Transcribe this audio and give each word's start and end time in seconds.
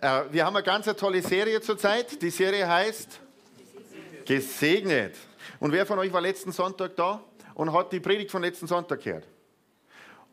Äh, 0.00 0.24
wir 0.30 0.44
haben 0.44 0.56
eine 0.56 0.64
ganz 0.64 0.86
tolle 0.96 1.22
Serie 1.22 1.60
zurzeit. 1.60 2.20
Die 2.20 2.30
Serie 2.30 2.68
heißt 2.68 3.20
Gesegnet. 4.24 5.14
Und 5.60 5.72
wer 5.72 5.86
von 5.86 5.98
euch 5.98 6.12
war 6.12 6.20
letzten 6.20 6.52
Sonntag 6.52 6.96
da 6.96 7.22
und 7.54 7.72
hat 7.72 7.92
die 7.92 8.00
Predigt 8.00 8.30
von 8.30 8.42
letzten 8.42 8.66
Sonntag 8.66 9.00
gehört? 9.02 9.26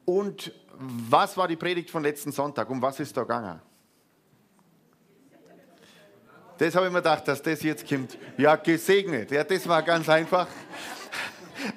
Und 0.05 0.51
was 0.75 1.37
war 1.37 1.47
die 1.47 1.55
Predigt 1.55 1.89
von 1.89 2.03
letzten 2.03 2.31
Sonntag? 2.31 2.69
Um 2.69 2.81
was 2.81 2.99
ist 2.99 3.15
da 3.15 3.21
gegangen? 3.21 3.61
Das 6.57 6.75
habe 6.75 6.87
ich 6.87 6.91
mir 6.91 6.99
gedacht, 6.99 7.27
dass 7.27 7.41
das 7.41 7.61
jetzt 7.63 7.87
kommt. 7.87 8.17
Ja, 8.37 8.55
gesegnet. 8.55 9.31
Ja, 9.31 9.43
das 9.43 9.67
war 9.67 9.81
ganz 9.83 10.09
einfach. 10.09 10.47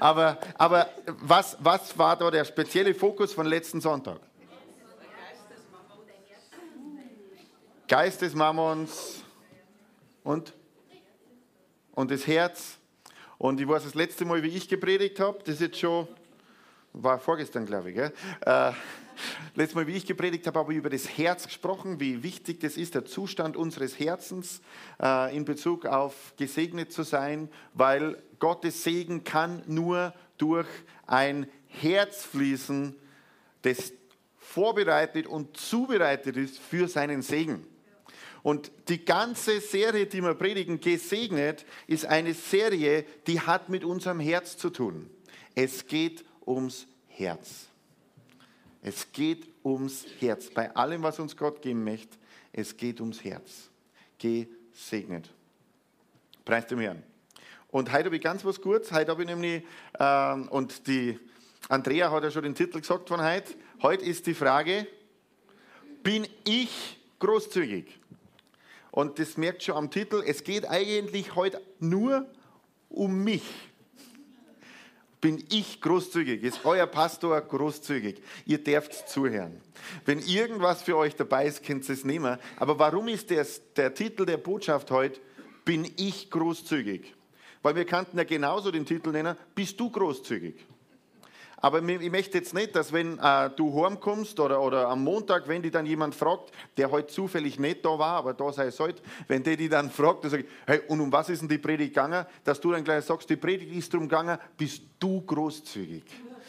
Aber, 0.00 0.38
aber 0.58 0.88
was, 1.20 1.56
was 1.60 1.96
war 1.96 2.16
da 2.16 2.28
der 2.28 2.44
spezielle 2.44 2.92
Fokus 2.92 3.32
von 3.32 3.46
letzten 3.46 3.80
Sonntag? 3.80 4.18
Geist 7.88 8.20
des 8.20 8.34
Mammons 8.34 9.22
und, 10.24 10.52
und 11.92 12.10
das 12.10 12.26
Herz. 12.26 12.78
Und 13.38 13.60
ich 13.60 13.68
weiß, 13.68 13.84
das 13.84 13.94
letzte 13.94 14.24
Mal, 14.24 14.42
wie 14.42 14.48
ich 14.48 14.68
gepredigt 14.68 15.20
habe, 15.20 15.38
das 15.44 15.56
ist 15.56 15.60
jetzt 15.60 15.78
schon, 15.78 16.08
war 16.92 17.20
vorgestern, 17.20 17.64
glaube 17.64 17.90
ich, 17.90 17.96
gell? 17.96 18.12
Äh, 18.40 18.72
letztes 19.54 19.76
Mal, 19.76 19.86
wie 19.86 19.92
ich 19.92 20.04
gepredigt 20.04 20.48
habe, 20.48 20.58
habe 20.58 20.72
ich 20.72 20.78
über 20.78 20.90
das 20.90 21.16
Herz 21.16 21.46
gesprochen, 21.46 22.00
wie 22.00 22.24
wichtig 22.24 22.58
das 22.58 22.76
ist, 22.76 22.96
der 22.96 23.04
Zustand 23.04 23.56
unseres 23.56 24.00
Herzens 24.00 24.62
äh, 25.00 25.36
in 25.36 25.44
Bezug 25.44 25.86
auf 25.86 26.34
gesegnet 26.36 26.92
zu 26.92 27.04
sein, 27.04 27.48
weil 27.72 28.20
Gottes 28.40 28.82
Segen 28.82 29.22
kann 29.22 29.62
nur 29.66 30.12
durch 30.38 30.66
ein 31.06 31.48
Herz 31.68 32.24
fließen, 32.24 32.96
das 33.62 33.92
vorbereitet 34.38 35.28
und 35.28 35.56
zubereitet 35.56 36.36
ist 36.36 36.58
für 36.58 36.88
seinen 36.88 37.22
Segen. 37.22 37.75
Und 38.46 38.70
die 38.86 39.04
ganze 39.04 39.60
Serie, 39.60 40.06
die 40.06 40.22
wir 40.22 40.34
predigen, 40.34 40.78
gesegnet, 40.78 41.66
ist 41.88 42.06
eine 42.06 42.32
Serie, 42.32 43.04
die 43.26 43.40
hat 43.40 43.68
mit 43.70 43.82
unserem 43.82 44.20
Herz 44.20 44.56
zu 44.56 44.70
tun. 44.70 45.10
Es 45.56 45.84
geht 45.84 46.24
ums 46.46 46.86
Herz. 47.08 47.66
Es 48.82 49.10
geht 49.10 49.48
ums 49.64 50.06
Herz. 50.20 50.48
Bei 50.48 50.72
allem, 50.76 51.02
was 51.02 51.18
uns 51.18 51.36
Gott 51.36 51.60
geben 51.60 51.82
möchte, 51.82 52.16
es 52.52 52.76
geht 52.76 53.00
ums 53.00 53.24
Herz. 53.24 53.68
Gesegnet. 54.16 55.28
Preis 56.44 56.68
dem 56.68 56.78
Herrn. 56.78 57.02
Und 57.66 57.90
heute 57.92 58.04
habe 58.04 58.14
ich 58.14 58.22
ganz 58.22 58.44
was 58.44 58.60
Gutes. 58.60 58.92
Heute 58.92 59.10
habe 59.10 59.22
ich 59.22 59.28
nämlich, 59.28 59.64
äh, 59.98 60.34
und 60.50 60.86
die 60.86 61.18
Andrea 61.68 62.12
hat 62.12 62.22
ja 62.22 62.30
schon 62.30 62.44
den 62.44 62.54
Titel 62.54 62.78
gesagt 62.78 63.08
von 63.08 63.20
heute. 63.20 63.54
Heute 63.82 64.04
ist 64.04 64.24
die 64.24 64.34
Frage, 64.34 64.86
bin 66.04 66.28
ich 66.44 66.96
großzügig? 67.18 68.05
Und 68.96 69.18
das 69.18 69.36
merkt 69.36 69.62
schon 69.62 69.76
am 69.76 69.90
Titel, 69.90 70.22
es 70.26 70.42
geht 70.42 70.66
eigentlich 70.66 71.34
heute 71.34 71.60
nur 71.80 72.24
um 72.88 73.22
mich. 73.22 73.42
Bin 75.20 75.44
ich 75.50 75.82
großzügig? 75.82 76.42
Ist 76.42 76.64
euer 76.64 76.86
Pastor 76.86 77.38
großzügig? 77.42 78.22
Ihr 78.46 78.56
dürft 78.56 79.10
zuhören. 79.10 79.60
Wenn 80.06 80.20
irgendwas 80.20 80.80
für 80.80 80.96
euch 80.96 81.14
dabei 81.14 81.44
ist, 81.44 81.62
könnt 81.62 81.86
ihr 81.86 81.92
es 81.92 82.06
nehmen. 82.06 82.38
Aber 82.56 82.78
warum 82.78 83.08
ist 83.08 83.30
das, 83.30 83.60
der 83.74 83.92
Titel 83.92 84.24
der 84.24 84.38
Botschaft 84.38 84.90
heute, 84.90 85.20
bin 85.66 85.86
ich 85.98 86.30
großzügig? 86.30 87.14
Weil 87.60 87.76
wir 87.76 87.84
könnten 87.84 88.16
ja 88.16 88.24
genauso 88.24 88.70
den 88.70 88.86
Titel 88.86 89.10
nennen, 89.10 89.36
bist 89.54 89.78
du 89.78 89.90
großzügig? 89.90 90.54
Aber 91.58 91.82
ich 91.82 92.10
möchte 92.10 92.36
jetzt 92.38 92.52
nicht, 92.52 92.76
dass 92.76 92.92
wenn 92.92 93.18
äh, 93.18 93.50
du 93.56 93.82
heimkommst 93.82 94.38
oder, 94.40 94.60
oder 94.60 94.88
am 94.88 95.02
Montag, 95.02 95.48
wenn 95.48 95.62
die 95.62 95.70
dann 95.70 95.86
jemand 95.86 96.14
fragt, 96.14 96.52
der 96.76 96.90
heute 96.90 97.08
zufällig 97.08 97.58
nicht 97.58 97.84
da 97.84 97.98
war, 97.98 98.18
aber 98.18 98.34
da 98.34 98.52
sei 98.52 98.66
es 98.66 98.78
heute, 98.78 99.02
wenn 99.26 99.42
der 99.42 99.56
die 99.56 99.68
dann 99.68 99.90
fragt, 99.90 100.24
dann 100.24 100.30
sage 100.30 100.42
ich, 100.42 100.48
hey, 100.66 100.80
und 100.88 101.00
um 101.00 101.10
was 101.10 101.30
ist 101.30 101.40
denn 101.40 101.48
die 101.48 101.58
Predigt 101.58 101.94
gegangen? 101.94 102.26
Dass 102.44 102.60
du 102.60 102.72
dann 102.72 102.84
gleich 102.84 103.04
sagst, 103.04 103.30
die 103.30 103.36
Predigt 103.36 103.74
ist 103.74 103.92
darum 103.92 104.08
gegangen, 104.08 104.38
bist 104.58 104.82
du 104.98 105.22
großzügig? 105.22 106.04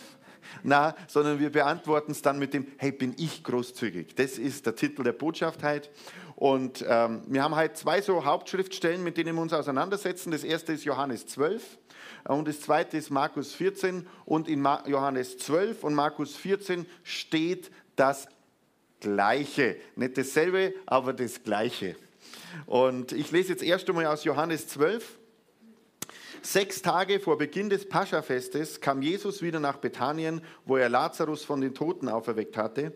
Na, 0.64 0.94
sondern 1.08 1.40
wir 1.40 1.52
beantworten 1.52 2.12
es 2.12 2.22
dann 2.22 2.38
mit 2.38 2.54
dem, 2.54 2.68
hey, 2.78 2.92
bin 2.92 3.16
ich 3.18 3.44
großzügig? 3.44 4.14
Das 4.16 4.38
ist 4.38 4.66
der 4.66 4.76
Titel 4.76 5.04
der 5.04 5.14
Botschaft 5.14 5.64
heute. 5.64 5.90
Und 6.36 6.86
ähm, 6.88 7.24
wir 7.28 7.44
haben 7.44 7.56
heute 7.56 7.74
zwei 7.74 8.02
so 8.02 8.26
Hauptschriftstellen, 8.26 9.04
mit 9.04 9.18
denen 9.18 9.36
wir 9.36 9.42
uns 9.42 9.54
auseinandersetzen. 9.54 10.32
Das 10.32 10.44
erste 10.44 10.74
ist 10.74 10.84
Johannes 10.84 11.26
12 11.28 11.80
und 12.26 12.48
das 12.48 12.62
zweite 12.62 12.98
ist 12.98 13.10
Markus 13.10 13.54
14 13.54 14.08
und 14.26 14.48
in 14.48 14.68
Johannes 14.86 15.38
12 15.38 15.84
und 15.84 15.94
Markus 15.94 16.36
14 16.36 16.86
steht 17.04 17.72
das 17.96 18.28
Gleiche. 19.00 19.78
Nicht 19.96 20.18
dasselbe, 20.18 20.74
aber 20.86 21.14
das 21.14 21.44
Gleiche. 21.44 21.96
Und 22.66 23.12
ich 23.12 23.32
lese 23.32 23.50
jetzt 23.50 23.64
erst 23.64 23.88
einmal 23.90 24.08
aus 24.08 24.24
Johannes 24.24 24.68
12. 24.68 25.18
Sechs 26.42 26.82
Tage 26.82 27.20
vor 27.20 27.38
Beginn 27.38 27.70
des 27.70 27.90
Paschafestes 27.90 28.80
kam 28.80 29.02
Jesus 29.02 29.42
wieder 29.42 29.60
nach 29.60 29.78
Bethanien, 29.78 30.42
wo 30.66 30.78
er 30.78 30.90
Lazarus 30.90 31.44
von 31.44 31.62
den 31.62 31.74
Toten 31.74 32.10
auferweckt 32.10 32.58
hatte. 32.58 32.94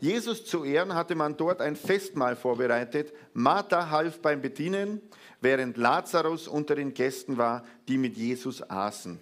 Jesus 0.00 0.46
zu 0.46 0.64
Ehren 0.64 0.94
hatte 0.94 1.14
man 1.14 1.36
dort 1.36 1.60
ein 1.60 1.76
Festmahl 1.76 2.34
vorbereitet. 2.34 3.12
Martha 3.34 3.90
half 3.90 4.20
beim 4.20 4.40
Bedienen, 4.40 5.02
während 5.40 5.76
Lazarus 5.76 6.48
unter 6.48 6.74
den 6.74 6.94
Gästen 6.94 7.38
war, 7.38 7.64
die 7.88 7.98
mit 7.98 8.16
Jesus 8.16 8.62
aßen. 8.68 9.20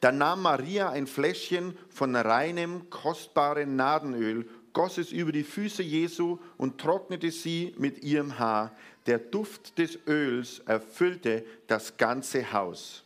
Dann 0.00 0.18
nahm 0.18 0.42
Maria 0.42 0.90
ein 0.90 1.06
Fläschchen 1.06 1.76
von 1.88 2.16
reinem, 2.16 2.90
kostbaren 2.90 3.76
Nadenöl, 3.76 4.48
goss 4.72 4.98
es 4.98 5.12
über 5.12 5.32
die 5.32 5.44
Füße 5.44 5.82
Jesu 5.82 6.38
und 6.56 6.78
trocknete 6.78 7.30
sie 7.30 7.74
mit 7.78 8.02
ihrem 8.02 8.38
Haar. 8.38 8.72
Der 9.06 9.18
Duft 9.18 9.78
des 9.78 9.98
Öls 10.06 10.60
erfüllte 10.66 11.44
das 11.66 11.96
ganze 11.96 12.52
Haus. 12.52 13.04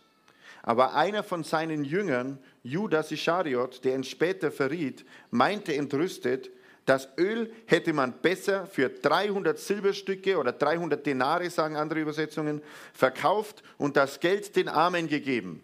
Aber 0.63 0.95
einer 0.95 1.23
von 1.23 1.45
seinen 1.45 1.85
Jüngern, 1.85 2.39
Judas 2.63 3.11
Ischariot, 3.11 3.85
der 3.85 3.97
ihn 3.97 4.05
später 4.05 4.53
verriet, 4.53 5.05
meinte 5.31 5.75
entrüstet, 5.75 6.51
das 6.85 7.09
Öl 7.17 7.53
hätte 7.67 7.93
man 7.93 8.21
besser 8.21 8.67
für 8.67 8.89
300 8.89 9.59
Silberstücke 9.59 10.37
oder 10.39 10.53
300 10.53 11.05
Denare, 11.07 11.49
sagen 11.49 11.77
andere 11.77 12.01
Übersetzungen, 12.01 12.61
verkauft 12.93 13.63
und 13.79 13.97
das 13.97 14.19
Geld 14.19 14.57
den 14.57 14.69
Armen 14.69 15.09
gegeben. 15.09 15.63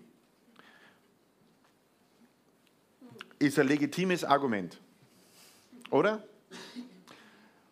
Ist 3.41 3.59
ein 3.59 3.67
legitimes 3.67 4.25
Argument. 4.25 4.79
Oder? 5.91 6.23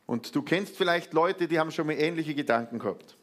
Und 0.07 0.35
du 0.35 0.43
kennst 0.43 0.77
vielleicht 0.77 1.13
Leute, 1.13 1.49
die 1.49 1.59
haben 1.59 1.71
schon 1.71 1.87
mal 1.87 1.95
ähnliche 1.95 2.35
Gedanken 2.35 2.79
gehabt. 2.79 3.17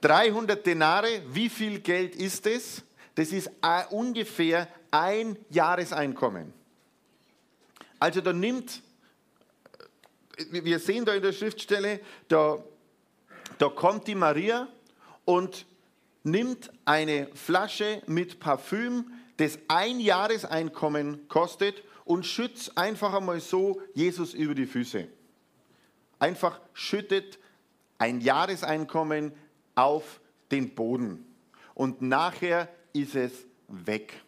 300 0.00 0.64
Denare, 0.64 1.22
wie 1.28 1.50
viel 1.50 1.80
Geld 1.80 2.14
ist 2.14 2.46
es? 2.46 2.82
Das 3.14 3.32
ist 3.32 3.50
ungefähr 3.90 4.68
ein 4.90 5.36
Jahreseinkommen. 5.50 6.59
Also 8.00 8.22
da 8.22 8.32
nimmt, 8.32 8.82
wir 10.50 10.78
sehen 10.78 11.04
da 11.04 11.14
in 11.14 11.22
der 11.22 11.32
Schriftstelle, 11.32 12.00
da, 12.28 12.58
da 13.58 13.68
kommt 13.68 14.08
die 14.08 14.14
Maria 14.14 14.68
und 15.26 15.66
nimmt 16.24 16.72
eine 16.86 17.28
Flasche 17.34 18.02
mit 18.06 18.40
Parfüm, 18.40 19.12
das 19.36 19.58
ein 19.68 20.00
Jahreseinkommen 20.00 21.28
kostet 21.28 21.82
und 22.04 22.24
schützt 22.24 22.76
einfach 22.76 23.12
einmal 23.12 23.40
so 23.40 23.80
Jesus 23.94 24.32
über 24.32 24.54
die 24.54 24.66
Füße. 24.66 25.06
Einfach 26.18 26.60
schüttet 26.72 27.38
ein 27.98 28.20
Jahreseinkommen 28.22 29.32
auf 29.74 30.20
den 30.50 30.74
Boden. 30.74 31.26
Und 31.74 32.00
nachher 32.00 32.68
ist 32.92 33.14
es 33.14 33.32
weg. 33.68 34.22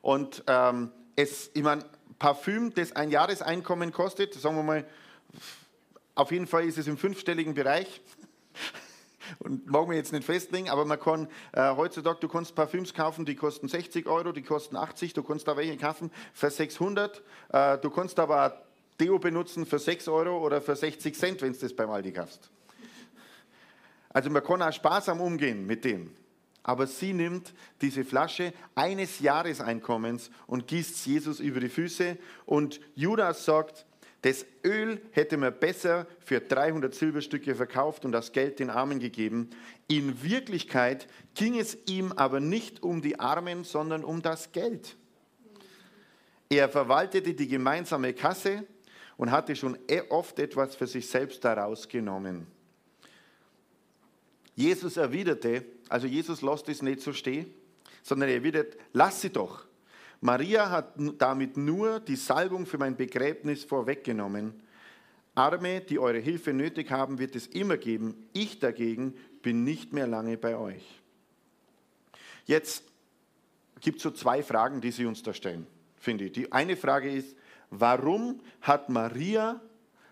Und 0.00 0.44
ähm, 0.46 0.92
es, 1.16 1.50
ich 1.54 1.62
meine, 1.62 1.84
Parfüm, 2.24 2.72
das 2.72 2.92
ein 2.92 3.10
Jahreseinkommen 3.10 3.92
kostet, 3.92 4.32
sagen 4.32 4.56
wir 4.56 4.62
mal, 4.62 4.86
auf 6.14 6.32
jeden 6.32 6.46
Fall 6.46 6.64
ist 6.64 6.78
es 6.78 6.86
im 6.86 6.96
fünfstelligen 6.96 7.52
Bereich. 7.52 8.00
Und 9.40 9.66
mag 9.66 9.86
man 9.86 9.96
jetzt 9.96 10.10
nicht 10.10 10.24
festlegen, 10.24 10.70
aber 10.70 10.86
man 10.86 10.98
kann 10.98 11.28
äh, 11.52 11.76
heutzutage, 11.76 12.20
du 12.20 12.28
kannst 12.28 12.54
Parfüms 12.54 12.94
kaufen, 12.94 13.26
die 13.26 13.34
kosten 13.34 13.68
60 13.68 14.06
Euro, 14.06 14.32
die 14.32 14.40
kosten 14.40 14.74
80, 14.74 15.12
du 15.12 15.22
kannst 15.22 15.46
da 15.46 15.58
welche 15.58 15.76
kaufen 15.76 16.10
für 16.32 16.48
600, 16.48 17.22
äh, 17.52 17.76
du 17.76 17.90
kannst 17.90 18.18
aber 18.18 18.62
Deo 18.98 19.18
benutzen 19.18 19.66
für 19.66 19.78
6 19.78 20.08
Euro 20.08 20.38
oder 20.38 20.62
für 20.62 20.76
60 20.76 21.14
Cent, 21.14 21.42
wenn 21.42 21.52
du 21.52 21.58
das 21.58 21.76
beim 21.76 21.90
Aldi 21.90 22.12
kaufst. 22.12 22.50
Also 24.08 24.30
man 24.30 24.42
kann 24.42 24.62
auch 24.62 24.72
sparsam 24.72 25.20
umgehen 25.20 25.66
mit 25.66 25.84
dem. 25.84 26.10
Aber 26.64 26.86
sie 26.86 27.12
nimmt 27.12 27.54
diese 27.80 28.04
Flasche 28.04 28.52
eines 28.74 29.20
Jahreseinkommens 29.20 30.30
und 30.46 30.66
gießt 30.66 31.06
Jesus 31.06 31.38
über 31.38 31.60
die 31.60 31.68
Füße. 31.68 32.16
Und 32.46 32.80
Judas 32.96 33.44
sagt, 33.44 33.86
das 34.22 34.46
Öl 34.64 35.02
hätte 35.10 35.36
man 35.36 35.52
besser 35.52 36.06
für 36.20 36.40
300 36.40 36.94
Silberstücke 36.94 37.54
verkauft 37.54 38.06
und 38.06 38.12
das 38.12 38.32
Geld 38.32 38.58
den 38.58 38.70
Armen 38.70 38.98
gegeben. 38.98 39.50
In 39.86 40.22
Wirklichkeit 40.22 41.06
ging 41.34 41.58
es 41.58 41.76
ihm 41.86 42.10
aber 42.12 42.40
nicht 42.40 42.82
um 42.82 43.02
die 43.02 43.20
Armen, 43.20 43.64
sondern 43.64 44.02
um 44.02 44.22
das 44.22 44.50
Geld. 44.50 44.96
Er 46.48 46.70
verwaltete 46.70 47.34
die 47.34 47.48
gemeinsame 47.48 48.14
Kasse 48.14 48.64
und 49.18 49.30
hatte 49.30 49.54
schon 49.54 49.78
e- 49.88 50.02
oft 50.08 50.38
etwas 50.38 50.74
für 50.74 50.86
sich 50.86 51.06
selbst 51.06 51.44
daraus 51.44 51.86
genommen. 51.86 52.46
Jesus 54.54 54.96
erwiderte, 54.96 55.64
also 55.88 56.06
Jesus 56.06 56.42
lässt 56.42 56.68
es 56.68 56.82
nicht 56.82 57.00
so 57.00 57.12
stehen, 57.12 57.52
sondern 58.02 58.28
er 58.28 58.36
erwidert, 58.36 58.76
lass 58.92 59.20
sie 59.20 59.30
doch. 59.30 59.64
Maria 60.20 60.70
hat 60.70 60.94
damit 61.18 61.56
nur 61.56 62.00
die 62.00 62.16
Salbung 62.16 62.66
für 62.66 62.78
mein 62.78 62.96
Begräbnis 62.96 63.64
vorweggenommen. 63.64 64.54
Arme, 65.34 65.80
die 65.80 65.98
eure 65.98 66.18
Hilfe 66.18 66.52
nötig 66.52 66.90
haben, 66.90 67.18
wird 67.18 67.34
es 67.34 67.46
immer 67.48 67.76
geben. 67.76 68.28
Ich 68.32 68.60
dagegen 68.60 69.14
bin 69.42 69.64
nicht 69.64 69.92
mehr 69.92 70.06
lange 70.06 70.38
bei 70.38 70.56
euch. 70.56 70.84
Jetzt 72.46 72.84
gibt 73.80 73.98
es 73.98 74.02
so 74.02 74.10
zwei 74.10 74.42
Fragen, 74.42 74.80
die 74.80 74.92
sie 74.92 75.06
uns 75.06 75.22
da 75.22 75.34
stellen, 75.34 75.66
finde 75.98 76.26
ich. 76.26 76.32
Die 76.32 76.52
eine 76.52 76.76
Frage 76.76 77.10
ist, 77.10 77.36
warum 77.70 78.40
hat 78.60 78.88
Maria 78.88 79.60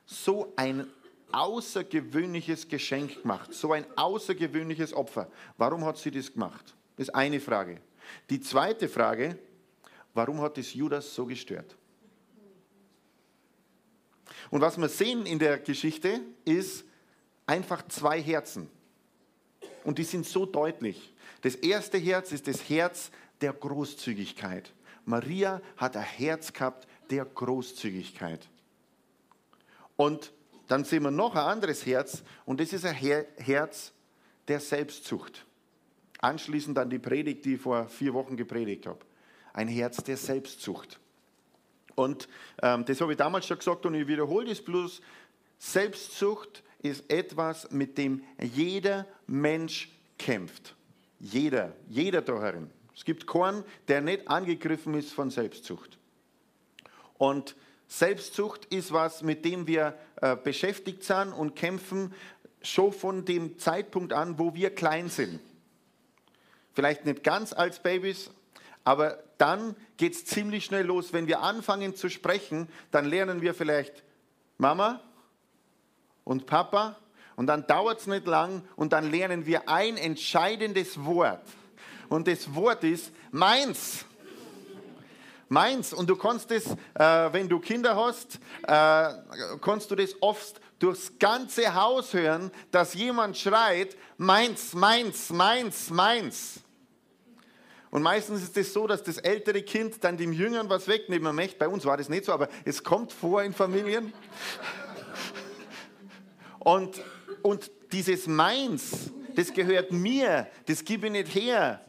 so 0.05 0.53
ein 0.57 0.87
außergewöhnliches 1.33 2.69
Geschenk 2.69 3.23
gemacht, 3.23 3.53
so 3.53 3.73
ein 3.73 3.87
außergewöhnliches 3.97 4.93
Opfer. 4.93 5.31
Warum 5.57 5.85
hat 5.85 5.99
sie 5.99 6.11
das 6.11 6.33
gemacht? 6.33 6.75
Das 6.97 7.09
ist 7.09 7.15
eine 7.15 7.41
Frage. 7.41 7.81
Die 8.31 8.41
zweite 8.41 8.89
Frage, 8.89 9.39
warum 10.15 10.41
hat 10.41 10.59
es 10.59 10.75
Judas 10.75 11.15
so 11.15 11.27
gestört? 11.27 11.77
Und 14.51 14.61
was 14.61 14.77
wir 14.77 14.89
sehen 14.89 15.25
in 15.25 15.39
der 15.39 15.59
Geschichte 15.59 16.21
ist 16.45 16.85
einfach 17.47 17.87
zwei 17.89 18.21
Herzen. 18.21 18.69
Und 19.85 19.99
die 19.99 20.05
sind 20.05 20.27
so 20.27 20.47
deutlich. 20.47 21.15
Das 21.41 21.55
erste 21.55 21.99
Herz 21.99 22.33
ist 22.33 22.47
das 22.47 22.69
Herz 22.69 23.11
der 23.41 23.53
Großzügigkeit. 23.53 24.73
Maria 25.05 25.61
hat 25.77 25.97
ein 25.97 26.05
Herz 26.05 26.53
gehabt 26.53 26.87
der 27.11 27.25
Großzügigkeit. 27.25 28.49
Und 29.97 30.33
dann 30.73 30.85
sehen 30.85 31.03
wir 31.03 31.11
noch 31.11 31.35
ein 31.35 31.43
anderes 31.43 31.85
Herz 31.85 32.23
und 32.47 32.59
das 32.59 32.73
ist 32.73 32.87
ein 32.87 32.95
Herz 32.95 33.93
der 34.49 34.59
Selbstzucht. 34.59 35.45
Anschließend 36.19 36.79
an 36.79 36.89
die 36.89 36.99
Predigt, 36.99 37.45
die 37.45 37.57
ich 37.57 37.61
vor 37.61 37.89
vier 37.89 38.15
Wochen 38.15 38.39
gepredigt 38.39 38.87
habe. 38.87 39.01
Ein 39.53 39.69
Herz 39.69 39.99
der 40.03 40.17
Selbstzucht. 40.17 40.99
Und 41.95 42.27
ähm, 42.63 42.87
das 42.87 43.03
habe 43.03 43.13
ich 43.13 43.19
damals 43.19 43.47
schon 43.47 43.59
gesagt 43.59 43.85
und 43.85 43.93
ich 43.93 44.07
wiederhole 44.07 44.47
das 44.49 44.63
bloß. 44.63 45.03
Selbstzucht 45.59 46.63
ist 46.79 47.05
etwas, 47.13 47.71
mit 47.71 47.99
dem 47.99 48.25
jeder 48.41 49.07
Mensch 49.27 49.91
kämpft. 50.19 50.75
Jeder, 51.21 51.77
jeder 51.87 52.23
da 52.23 52.41
herin. 52.41 52.71
Es 52.97 53.05
gibt 53.05 53.27
keinen, 53.27 53.63
der 53.89 54.01
nicht 54.01 54.27
angegriffen 54.27 54.95
ist 54.95 55.13
von 55.13 55.29
Selbstzucht. 55.29 55.99
Und 57.19 57.57
Selbstzucht 57.93 58.65
ist 58.73 58.91
was, 58.95 59.23
mit 59.23 59.45
dem 59.45 59.67
wir 59.67 59.99
äh, 60.23 60.35
beschäftigt 60.35 61.05
sind 61.05 61.35
und 61.35 61.55
kämpfen, 61.55 62.15
schon 62.63 62.91
von 62.91 63.27
dem 63.27 63.59
Zeitpunkt 63.59 64.15
an, 64.15 64.39
wo 64.39 64.55
wir 64.55 64.75
klein 64.75 65.11
sind. 65.11 65.41
Vielleicht 66.73 67.05
nicht 67.05 67.23
ganz 67.23 67.53
als 67.53 67.83
Babys, 67.83 68.31
aber 68.83 69.23
dann 69.37 69.77
geht 69.99 70.15
es 70.15 70.25
ziemlich 70.25 70.65
schnell 70.65 70.87
los. 70.87 71.13
Wenn 71.13 71.27
wir 71.27 71.41
anfangen 71.41 71.95
zu 71.95 72.09
sprechen, 72.09 72.67
dann 72.93 73.05
lernen 73.05 73.43
wir 73.43 73.53
vielleicht 73.53 74.03
Mama 74.57 75.03
und 76.25 76.47
Papa 76.47 76.97
und 77.37 77.47
dann 77.47 77.67
dauert 77.67 78.01
es 78.01 78.07
nicht 78.07 78.27
lang 78.27 78.63
und 78.75 78.95
dann 78.95 79.11
lernen 79.11 79.45
wir 79.45 79.69
ein 79.69 79.99
entscheidendes 79.99 81.05
Wort. 81.05 81.47
Und 82.09 82.27
das 82.27 82.55
Wort 82.55 82.85
ist 82.85 83.13
meins 83.33 84.07
meins. 85.53 85.93
Und 85.93 86.09
du 86.09 86.17
kannst 86.17 86.51
es, 86.51 86.67
äh, 86.67 87.33
wenn 87.33 87.49
du 87.49 87.61
Kinder 87.61 87.95
hast, 87.95 88.41
äh, 88.63 89.59
kannst 89.61 89.91
du 89.91 89.95
das 89.95 90.17
oft 90.21 90.61
durchs 90.79 91.19
ganze 91.19 91.75
Haus 91.75 92.13
hören, 92.13 92.51
dass 92.71 92.95
jemand 92.95 93.37
schreit, 93.37 93.97
meins, 94.17 94.75
meins, 94.75 95.31
meins, 95.31 95.91
meins. 95.91 96.61
Und 97.91 98.03
meistens 98.03 98.43
ist 98.43 98.57
es 98.57 98.73
so, 98.73 98.87
dass 98.87 99.03
das 99.03 99.19
ältere 99.19 99.63
Kind 99.63 100.03
dann 100.03 100.17
dem 100.17 100.33
Jüngeren 100.33 100.69
was 100.71 100.89
wegnehmen 100.89 101.37
möchte. 101.37 101.59
Bei 101.59 101.69
uns 101.69 101.85
war 101.85 101.99
das 101.99 102.09
nicht 102.09 102.25
so, 102.25 102.33
aber 102.33 102.49
es 102.65 102.83
kommt 102.83 103.13
vor 103.13 103.43
in 103.43 103.53
Familien. 103.53 104.13
Und, 106.59 107.03
und 107.43 107.71
dieses 107.93 108.27
Meins, 108.27 109.11
das 109.37 109.53
gehört 109.53 109.93
mir, 109.93 110.47
das 110.67 110.85
gebe 110.85 111.09
ich 111.09 111.13
nicht 111.13 111.35
her. 111.35 111.85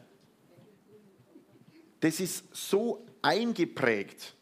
Das 2.00 2.20
ist 2.20 2.44
so 2.52 3.06
eingeprägt 3.24 4.34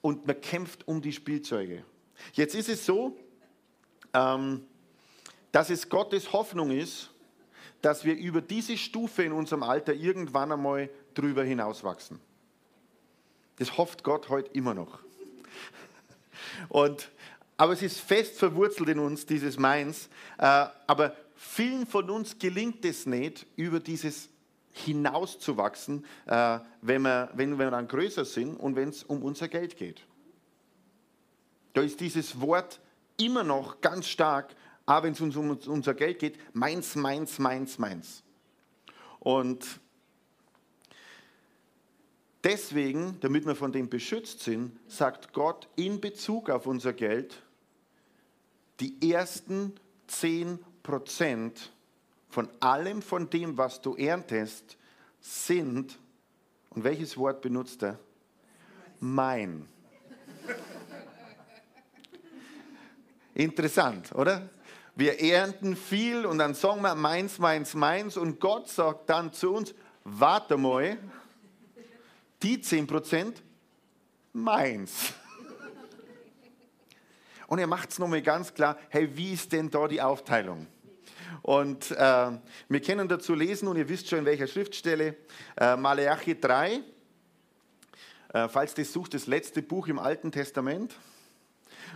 und 0.00 0.26
man 0.26 0.40
kämpft 0.40 0.88
um 0.88 1.02
die 1.02 1.12
Spielzeuge. 1.12 1.84
Jetzt 2.32 2.54
ist 2.54 2.68
es 2.68 2.86
so, 2.86 3.16
ähm, 4.12 4.66
dass 5.52 5.70
es 5.70 5.88
Gottes 5.88 6.32
Hoffnung 6.32 6.70
ist, 6.70 7.10
dass 7.82 8.04
wir 8.04 8.16
über 8.16 8.40
diese 8.40 8.78
Stufe 8.78 9.22
in 9.22 9.32
unserem 9.32 9.62
Alter 9.62 9.92
irgendwann 9.92 10.50
einmal 10.50 10.88
drüber 11.12 11.44
hinauswachsen. 11.44 12.18
Das 13.56 13.76
hofft 13.76 14.02
Gott 14.02 14.30
heute 14.30 14.50
immer 14.52 14.74
noch. 14.74 15.00
Und, 16.68 17.10
aber 17.56 17.74
es 17.74 17.82
ist 17.82 18.00
fest 18.00 18.38
verwurzelt 18.38 18.88
in 18.88 18.98
uns, 18.98 19.26
dieses 19.26 19.58
Meins. 19.58 20.08
Äh, 20.38 20.66
aber 20.86 21.16
vielen 21.36 21.86
von 21.86 22.08
uns 22.08 22.38
gelingt 22.38 22.84
es 22.84 23.06
nicht, 23.06 23.46
über 23.56 23.78
dieses 23.78 24.30
hinauszuwachsen, 24.74 26.04
äh, 26.26 26.58
wenn, 26.82 27.02
wir, 27.02 27.30
wenn 27.34 27.58
wir 27.58 27.70
dann 27.70 27.86
größer 27.86 28.24
sind 28.24 28.56
und 28.56 28.74
wenn 28.74 28.88
es 28.88 29.04
um 29.04 29.22
unser 29.22 29.48
Geld 29.48 29.76
geht. 29.76 30.04
Da 31.72 31.80
ist 31.80 32.00
dieses 32.00 32.40
Wort 32.40 32.80
immer 33.16 33.44
noch 33.44 33.80
ganz 33.80 34.08
stark, 34.08 34.54
auch 34.84 35.02
wenn 35.04 35.12
es 35.12 35.20
uns 35.20 35.36
um 35.36 35.56
unser 35.66 35.94
Geld 35.94 36.18
geht, 36.18 36.38
meins, 36.54 36.96
meins, 36.96 37.38
meins, 37.38 37.78
meins. 37.78 38.22
Und 39.20 39.80
deswegen, 42.42 43.18
damit 43.20 43.46
wir 43.46 43.54
von 43.54 43.72
dem 43.72 43.88
beschützt 43.88 44.40
sind, 44.40 44.78
sagt 44.88 45.32
Gott 45.32 45.68
in 45.76 46.00
Bezug 46.00 46.50
auf 46.50 46.66
unser 46.66 46.92
Geld, 46.92 47.42
die 48.80 49.12
ersten 49.12 49.72
10 50.08 50.58
Prozent 50.82 51.72
von 52.34 52.50
allem 52.58 53.00
von 53.00 53.30
dem, 53.30 53.56
was 53.56 53.80
du 53.80 53.94
erntest, 53.94 54.76
sind, 55.20 55.96
und 56.70 56.82
welches 56.82 57.16
Wort 57.16 57.40
benutzt 57.40 57.84
er? 57.84 57.96
Mein. 58.98 59.68
Interessant, 63.34 64.12
oder? 64.16 64.50
Wir 64.96 65.20
ernten 65.20 65.76
viel 65.76 66.26
und 66.26 66.38
dann 66.38 66.54
sagen 66.54 66.82
wir 66.82 66.96
meins, 66.96 67.38
meins, 67.38 67.74
meins 67.74 68.16
und 68.16 68.40
Gott 68.40 68.68
sagt 68.68 69.08
dann 69.08 69.32
zu 69.32 69.54
uns, 69.54 69.72
warte 70.02 70.56
mal, 70.56 70.98
die 72.42 72.58
10% 72.58 73.34
meins. 74.32 75.12
Und 77.46 77.60
er 77.60 77.68
macht 77.68 77.90
es 77.90 78.00
nochmal 78.00 78.22
ganz 78.22 78.52
klar, 78.52 78.76
hey, 78.88 79.08
wie 79.16 79.34
ist 79.34 79.52
denn 79.52 79.70
da 79.70 79.86
die 79.86 80.02
Aufteilung? 80.02 80.66
Und 81.44 81.90
äh, 81.90 82.30
wir 82.68 82.80
können 82.80 83.06
dazu 83.06 83.34
lesen, 83.34 83.68
und 83.68 83.76
ihr 83.76 83.88
wisst 83.88 84.08
schon 84.08 84.20
in 84.20 84.24
welcher 84.24 84.46
Schriftstelle, 84.46 85.14
äh, 85.58 85.76
Maleachi 85.76 86.40
3, 86.40 86.80
äh, 88.32 88.48
falls 88.48 88.72
das 88.72 88.90
sucht, 88.92 89.12
das 89.12 89.26
letzte 89.26 89.60
Buch 89.60 89.86
im 89.88 89.98
Alten 89.98 90.32
Testament. 90.32 90.96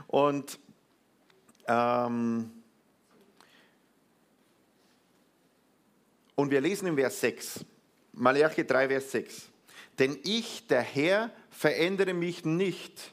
Und 0.06 0.58
ähm, 1.66 2.52
Und 6.38 6.52
wir 6.52 6.60
lesen 6.60 6.86
im 6.86 6.96
Vers 6.96 7.20
6, 7.20 7.64
Malachi 8.12 8.64
3, 8.64 8.86
Vers 8.86 9.10
6. 9.10 9.48
Denn 9.98 10.16
ich, 10.22 10.68
der 10.68 10.82
Herr, 10.82 11.32
verändere 11.50 12.14
mich 12.14 12.44
nicht. 12.44 13.12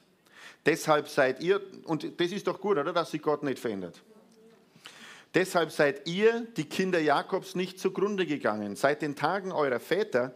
Deshalb 0.64 1.08
seid 1.08 1.42
ihr, 1.42 1.60
und 1.86 2.20
das 2.20 2.32
ist 2.32 2.46
doch 2.46 2.62
gut, 2.62 2.78
oder, 2.78 2.94
dass 2.94 3.10
sich 3.10 3.24
Gott 3.24 3.42
nicht 3.42 3.58
verändert. 3.58 4.04
Deshalb 5.36 5.70
seid 5.70 6.08
ihr, 6.08 6.48
die 6.56 6.64
Kinder 6.64 7.00
Jakobs, 7.00 7.56
nicht 7.56 7.78
zugrunde 7.78 8.26
gegangen. 8.26 8.78
Seit 8.78 9.02
den 9.02 9.18
Tagen 9.18 9.52
eurer 9.52 9.82
Väter 9.82 10.34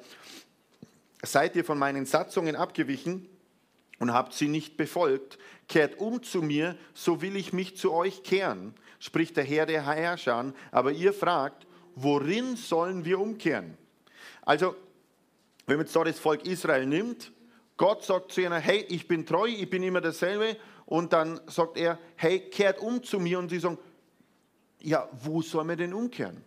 seid 1.23 1.55
ihr 1.55 1.63
von 1.63 1.79
meinen 1.79 2.05
Satzungen 2.05 2.57
abgewichen 2.57 3.29
und 3.99 4.13
habt 4.13 4.33
sie 4.33 4.49
nicht 4.49 4.75
befolgt. 4.75 5.39
Kehrt 5.69 5.99
um 5.99 6.21
zu 6.21 6.41
mir, 6.41 6.75
so 6.93 7.21
will 7.21 7.37
ich 7.37 7.53
mich 7.53 7.77
zu 7.77 7.93
euch 7.93 8.23
kehren, 8.23 8.73
spricht 8.99 9.37
der 9.37 9.45
Herr 9.45 9.65
der 9.65 9.85
Herrscher. 9.85 10.53
Aber 10.69 10.91
ihr 10.91 11.13
fragt, 11.13 11.65
worin 11.95 12.57
sollen 12.57 13.05
wir 13.05 13.19
umkehren? 13.19 13.77
Also, 14.41 14.75
wenn 15.65 15.77
man 15.77 15.85
jetzt 15.85 15.95
da 15.95 16.03
das 16.03 16.19
Volk 16.19 16.45
Israel 16.45 16.85
nimmt, 16.85 17.31
Gott 17.77 18.03
sagt 18.03 18.33
zu 18.33 18.41
ihnen, 18.41 18.59
hey, 18.59 18.85
ich 18.89 19.07
bin 19.07 19.25
treu, 19.25 19.47
ich 19.47 19.69
bin 19.69 19.81
immer 19.83 20.01
dasselbe. 20.01 20.57
Und 20.85 21.13
dann 21.13 21.39
sagt 21.47 21.77
er, 21.77 21.97
hey, 22.17 22.39
kehrt 22.49 22.79
um 22.79 23.01
zu 23.01 23.19
mir. 23.19 23.39
Und 23.39 23.47
sie 23.49 23.59
sagen, 23.59 23.77
ja, 24.81 25.07
wo 25.23 25.41
sollen 25.41 25.69
wir 25.69 25.75
denn 25.75 25.93
umkehren? 25.93 26.43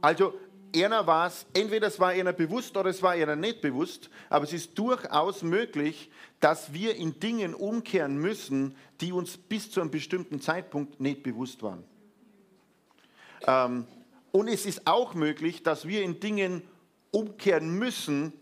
Also, 0.00 0.34
einer 0.74 1.06
war 1.06 1.28
es, 1.28 1.46
entweder 1.54 1.86
es 1.86 1.98
war 1.98 2.10
einer 2.10 2.32
bewusst 2.32 2.76
oder 2.76 2.90
es 2.90 3.02
war 3.02 3.12
einer 3.12 3.36
nicht 3.36 3.60
bewusst, 3.60 4.10
aber 4.28 4.44
es 4.44 4.52
ist 4.52 4.78
durchaus 4.78 5.42
möglich, 5.42 6.10
dass 6.40 6.72
wir 6.72 6.96
in 6.96 7.18
Dingen 7.18 7.54
umkehren 7.54 8.18
müssen, 8.18 8.76
die 9.00 9.12
uns 9.12 9.36
bis 9.36 9.70
zu 9.70 9.80
einem 9.80 9.90
bestimmten 9.90 10.40
Zeitpunkt 10.40 11.00
nicht 11.00 11.22
bewusst 11.22 11.62
waren. 11.62 11.84
Ähm, 13.46 13.86
und 14.32 14.48
es 14.48 14.66
ist 14.66 14.86
auch 14.86 15.14
möglich, 15.14 15.62
dass 15.62 15.86
wir 15.86 16.02
in 16.02 16.20
Dingen 16.20 16.62
umkehren 17.10 17.70
müssen, 17.78 18.32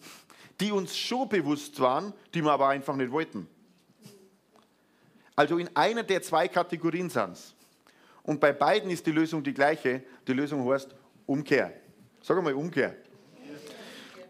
die 0.61 0.73
uns 0.73 0.97
schon 0.97 1.29
bewusst 1.29 1.79
waren, 1.81 2.13
die 2.33 2.43
wir 2.43 2.53
aber 2.53 2.69
einfach 2.69 2.97
nicht 2.97 3.13
wollten. 3.13 3.49
Also 5.37 5.59
in 5.59 5.69
einer 5.77 6.03
der 6.03 6.23
zwei 6.23 6.49
Kategorien 6.49 7.11
sind 7.11 7.33
es. 7.33 7.55
Und 8.25 8.41
bei 8.41 8.53
beiden 8.53 8.91
ist 8.91 9.07
die 9.07 9.13
Lösung 9.13 9.43
die 9.43 9.55
gleiche. 9.55 10.03
Die 10.27 10.33
Lösung 10.33 10.69
heißt 10.69 10.95
Umkehr. 11.27 11.73
Sag 12.23 12.37
einmal 12.37 12.55
Umkehr. 12.55 12.97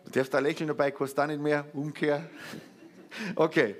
Du 0.05 0.11
darfst 0.11 0.35
da 0.35 0.41
lächeln 0.41 0.69
dabei, 0.69 0.91
kostet 0.91 1.21
auch 1.21 1.27
nicht 1.27 1.41
mehr. 1.41 1.65
Umkehr. 1.73 2.29
Okay. 3.37 3.77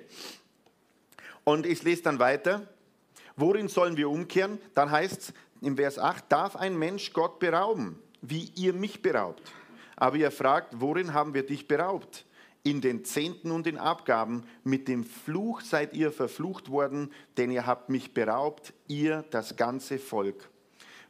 Und 1.43 1.67
ich 1.67 1.83
lese 1.83 2.05
dann 2.05 2.21
weiter. 2.21 2.69
Worin 3.35 3.67
sollen 3.67 3.97
wir 3.97 4.09
umkehren? 4.09 4.61
Dann 4.75 4.93
heißt 4.93 5.21
es 5.21 5.35
im 5.61 5.77
Vers 5.77 5.99
8, 5.99 6.31
darf 6.31 6.55
ein 6.55 6.79
Mensch 6.79 7.13
Gott 7.13 7.41
berauben, 7.41 7.99
wie 8.23 8.53
ihr 8.55 8.73
mich 8.73 9.03
beraubt? 9.03 9.43
Aber 9.97 10.17
ihr 10.17 10.31
fragt, 10.31 10.81
worin 10.81 11.15
haben 11.15 11.35
wir 11.35 11.45
dich 11.45 11.67
beraubt? 11.67 12.25
In 12.65 12.81
den 12.81 13.05
Zehnten 13.05 13.53
und 13.53 13.67
den 13.67 13.79
Abgaben. 13.79 14.43
Mit 14.65 14.89
dem 14.89 15.05
Fluch 15.05 15.61
seid 15.61 15.95
ihr 15.95 16.11
verflucht 16.11 16.71
worden, 16.71 17.13
denn 17.37 17.53
ihr 17.53 17.67
habt 17.67 17.91
mich 17.91 18.13
beraubt, 18.13 18.73
ihr 18.89 19.25
das 19.31 19.57
ganze 19.57 19.99
Volk 19.99 20.51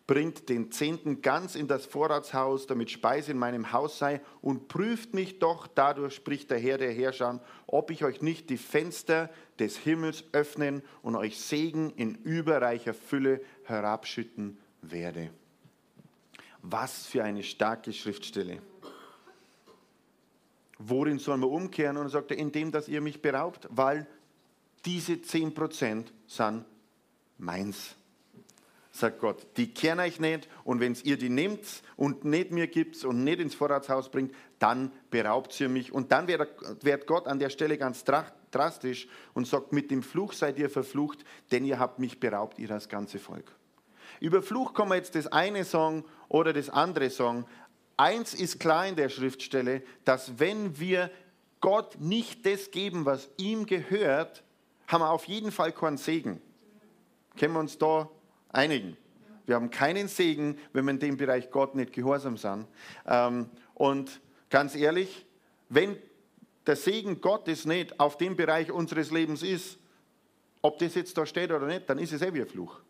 bringt 0.07 0.49
den 0.49 0.71
Zehnten 0.71 1.23
ganz 1.23 1.55
in 1.55 1.67
das 1.67 1.87
Vorratshaus, 1.87 2.67
damit 2.67 2.91
Speise 2.91 3.33
in 3.33 3.39
meinem 3.39 3.73
Haus 3.73 3.99
sei, 3.99 4.21
und 4.43 4.69
prüft 4.69 5.15
mich 5.15 5.39
doch, 5.39 5.67
dadurch 5.67 6.15
spricht 6.15 6.51
der 6.51 6.59
Herr 6.59 6.79
der 6.79 6.93
Herrscher, 6.93 7.43
ob 7.67 7.91
ich 7.91 8.05
euch 8.05 8.21
nicht 8.21 8.51
die 8.51 8.59
Fenster 8.59 9.31
des 9.59 9.77
Himmels 9.79 10.25
öffnen 10.33 10.83
und 11.03 11.17
euch 11.17 11.39
Segen 11.41 11.91
in 11.91 12.17
überreicher 12.17 12.95
Fülle 12.95 13.41
herabschütten 13.65 14.59
werde. 14.83 15.31
Was 16.61 17.07
für 17.07 17.25
eine 17.25 17.43
starke 17.43 17.93
Schriftstelle. 17.93 18.61
Worin 20.79 21.19
soll 21.19 21.37
man 21.37 21.51
umkehren? 21.51 21.97
Und 21.97 22.07
er 22.07 22.11
sagte, 22.11 22.35
indem, 22.35 22.73
dass 22.73 22.89
ihr 22.89 23.01
mich 23.01 23.23
beraubt, 23.23 23.69
weil 23.71 24.07
diese 24.85 25.15
10% 25.15 26.07
sind 26.27 26.65
meins 27.39 27.97
sagt 28.95 29.19
Gott, 29.19 29.45
die 29.57 29.75
kehren 29.75 29.99
euch 29.99 30.21
nicht 30.21 30.49
und 30.63 30.79
wenn 30.79 30.97
ihr 31.03 31.19
die 31.19 31.29
nehmt 31.29 31.83
und 31.97 32.25
nicht 32.25 32.53
mir 32.53 32.69
gibt 32.69 33.05
und 33.05 33.25
nicht 33.25 33.41
ins 33.41 33.55
Vorratshaus 33.55 34.09
bringt, 34.09 34.33
dann 34.61 34.93
beraubt 35.11 35.59
ihr 35.61 35.69
mich. 35.69 35.93
Und 35.93 36.13
dann 36.13 36.29
wird 36.29 37.07
Gott 37.07 37.27
an 37.27 37.41
der 37.41 37.51
Stelle 37.51 37.77
ganz 37.77 38.05
drastisch 38.05 39.09
und 39.35 39.49
sagt, 39.49 39.73
mit 39.73 39.91
dem 39.91 40.05
Fluch 40.05 40.33
seid 40.33 40.59
ihr 40.59 40.71
verflucht, 40.71 41.25
denn 41.51 41.65
ihr 41.65 41.81
habt 41.81 41.99
mich 41.99 42.21
beraubt, 42.21 42.61
ihr 42.61 42.69
das 42.69 42.89
ganze 42.89 43.19
Volk. 43.19 43.51
Über 44.21 44.43
Fluch 44.43 44.75
kann 44.75 44.89
man 44.89 44.99
jetzt 44.99 45.17
das 45.17 45.27
eine 45.27 45.65
sagen 45.65 46.05
oder 46.29 46.53
das 46.53 46.71
andere 46.71 47.11
sagen. 47.11 47.47
Eins 47.97 48.35
ist 48.35 48.59
klar 48.59 48.87
in 48.87 48.97
der 48.97 49.09
Schriftstelle, 49.09 49.83
dass 50.05 50.39
wenn 50.39 50.79
wir 50.79 51.11
Gott 51.61 52.01
nicht 52.01 52.45
das 52.45 52.71
geben, 52.71 53.07
was 53.07 53.29
ihm 53.37 53.67
gehört, 53.67 54.43
haben 54.87 55.03
wir 55.03 55.11
auf 55.11 55.25
jeden 55.27 55.53
Fall 55.53 55.73
keinen 55.73 55.97
Segen. 55.97 56.41
Können 57.39 57.55
wir 57.55 57.61
uns 57.61 57.79
da 57.79 58.11
einigen. 58.51 58.97
Wir 59.47 59.57
haben 59.57 59.71
keinen 59.71 60.09
Segen, 60.09 60.59
wenn 60.73 60.85
wir 60.85 60.93
in 60.93 60.99
dem 60.99 61.17
Bereich 61.17 61.51
Gott 61.51 61.75
nicht 61.75 61.93
gehorsam 61.93 62.37
sind. 62.37 62.67
Ähm, 63.07 63.49
und 63.75 64.21
ganz 64.51 64.75
ehrlich, 64.75 65.27
wenn 65.69 65.97
der 66.67 66.77
Segen 66.77 67.21
Gottes 67.21 67.65
nicht 67.65 67.99
auf 68.01 68.17
dem 68.17 68.37
Bereich 68.37 68.71
unseres 68.71 69.11
Lebens 69.11 69.43
ist, 69.43 69.79
ob 70.63 70.79
das 70.79 70.95
jetzt 70.95 71.17
da 71.19 71.27
steht 71.27 71.51
oder 71.51 71.67
nicht, 71.67 71.89
dann 71.89 71.99
ist 71.99 72.13
es 72.13 72.23
eh 72.23 72.33
wie 72.33 72.41
ein 72.41 72.49
Fluch. 72.49 72.81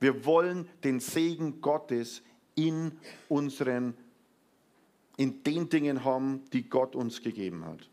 Wir 0.00 0.24
wollen 0.24 0.68
den 0.84 1.00
Segen 1.00 1.60
Gottes 1.60 2.22
in 2.58 2.92
unseren, 3.28 3.94
in 5.16 5.44
den 5.44 5.68
Dingen 5.68 6.04
haben, 6.04 6.42
die 6.52 6.68
Gott 6.68 6.96
uns 6.96 7.22
gegeben 7.22 7.64
hat. 7.64 7.88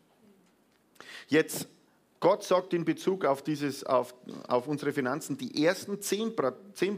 Jetzt 1.28 1.68
Gott 2.18 2.42
sagt 2.42 2.74
in 2.74 2.84
Bezug 2.84 3.24
auf, 3.24 3.42
dieses, 3.42 3.84
auf, 3.84 4.12
auf 4.48 4.66
unsere 4.66 4.92
Finanzen, 4.92 5.38
die 5.38 5.64
ersten 5.64 6.00
10 6.00 6.34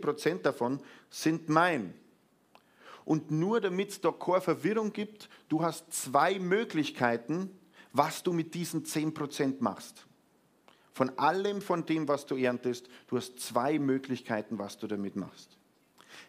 Prozent 0.01 0.47
davon 0.47 0.81
sind 1.11 1.51
mein. 1.51 1.93
Und 3.05 3.31
nur 3.31 3.61
damit 3.61 3.91
es 3.91 4.01
da 4.01 4.13
keine 4.13 4.41
Verwirrung 4.41 4.93
gibt, 4.93 5.29
du 5.51 5.63
hast 5.63 5.93
zwei 5.93 6.39
Möglichkeiten, 6.39 7.51
was 7.93 8.23
du 8.23 8.33
mit 8.33 8.55
diesen 8.55 8.87
10 8.87 9.13
Prozent 9.13 9.61
machst. 9.61 10.07
Von 10.95 11.19
allem 11.19 11.61
von 11.61 11.85
dem, 11.85 12.09
was 12.09 12.25
du 12.25 12.37
erntest, 12.37 12.89
du 13.09 13.19
hast 13.19 13.39
zwei 13.39 13.79
Möglichkeiten, 13.79 14.59
was 14.59 14.79
du 14.79 14.87
damit 14.87 15.17
machst. 15.17 15.58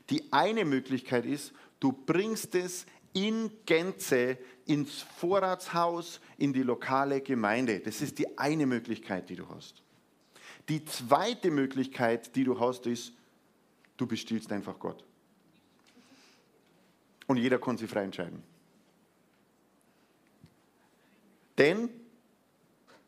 Die 0.09 0.31
eine 0.31 0.65
Möglichkeit 0.65 1.25
ist, 1.25 1.53
du 1.79 1.91
bringst 1.91 2.55
es 2.55 2.85
in 3.13 3.51
Gänze 3.65 4.37
ins 4.65 5.01
Vorratshaus, 5.01 6.19
in 6.37 6.53
die 6.53 6.63
lokale 6.63 7.21
Gemeinde. 7.21 7.79
Das 7.79 8.01
ist 8.01 8.19
die 8.19 8.37
eine 8.37 8.65
Möglichkeit, 8.65 9.29
die 9.29 9.35
du 9.35 9.47
hast. 9.49 9.81
Die 10.67 10.85
zweite 10.85 11.49
Möglichkeit, 11.49 12.35
die 12.35 12.43
du 12.43 12.59
hast, 12.59 12.85
ist, 12.85 13.13
du 13.97 14.05
bestiehlst 14.05 14.51
einfach 14.51 14.77
Gott. 14.77 15.03
Und 17.27 17.37
jeder 17.37 17.59
kann 17.59 17.77
sich 17.77 17.89
frei 17.89 18.03
entscheiden. 18.03 18.43
Denn 21.57 21.89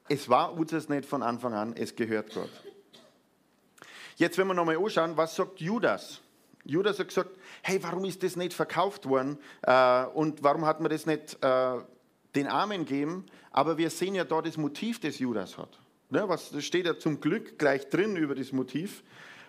es 0.10 0.27
war 0.27 0.53
uns 0.53 0.89
nicht 0.89 1.05
von 1.05 1.24
Anfang 1.24 1.53
an, 1.53 1.74
es 1.75 1.96
gehört 1.96 2.34
Gott. 2.34 2.51
Jetzt, 4.17 4.38
wenn 4.38 4.48
wir 4.48 4.53
nochmal 4.53 4.77
anschauen, 4.77 5.15
was 5.15 5.36
sagt 5.36 5.62
Judas? 5.62 6.22
Judas 6.63 6.99
hat 6.99 7.07
gesagt, 7.07 7.31
hey, 7.63 7.81
warum 7.81 8.05
ist 8.05 8.23
das 8.23 8.35
nicht 8.35 8.53
verkauft 8.53 9.07
worden 9.07 9.37
äh, 9.63 10.05
und 10.05 10.43
warum 10.43 10.65
hat 10.65 10.79
man 10.79 10.91
das 10.91 11.05
nicht 11.05 11.37
äh, 11.43 11.77
den 12.35 12.47
Armen 12.47 12.85
gegeben? 12.85 13.25
Aber 13.51 13.77
wir 13.77 13.89
sehen 13.89 14.15
ja 14.15 14.23
da 14.23 14.41
das 14.41 14.57
Motiv, 14.57 14.99
das 14.99 15.19
Judas 15.19 15.57
hat. 15.57 15.79
Ne, 16.09 16.27
was, 16.27 16.51
das 16.51 16.65
steht 16.65 16.85
ja 16.85 16.97
zum 16.97 17.21
Glück 17.21 17.57
gleich 17.57 17.89
drin 17.89 18.15
über 18.15 18.35
das 18.35 18.51
Motiv. 18.51 19.03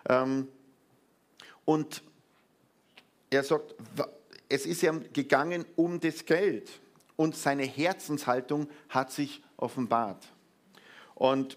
Ähm, 0.09 0.49
und 1.65 2.03
er 3.31 3.43
sagt, 3.43 3.75
es 4.49 4.67
ist 4.67 4.83
ja 4.83 4.93
gegangen 5.13 5.65
um 5.77 6.01
das 6.01 6.25
Geld 6.25 6.71
und 7.17 7.37
seine 7.37 7.65
Herzenshaltung 7.65 8.69
hat 8.89 9.11
sich 9.13 9.43
offenbart. 9.57 10.25
Und 11.15 11.57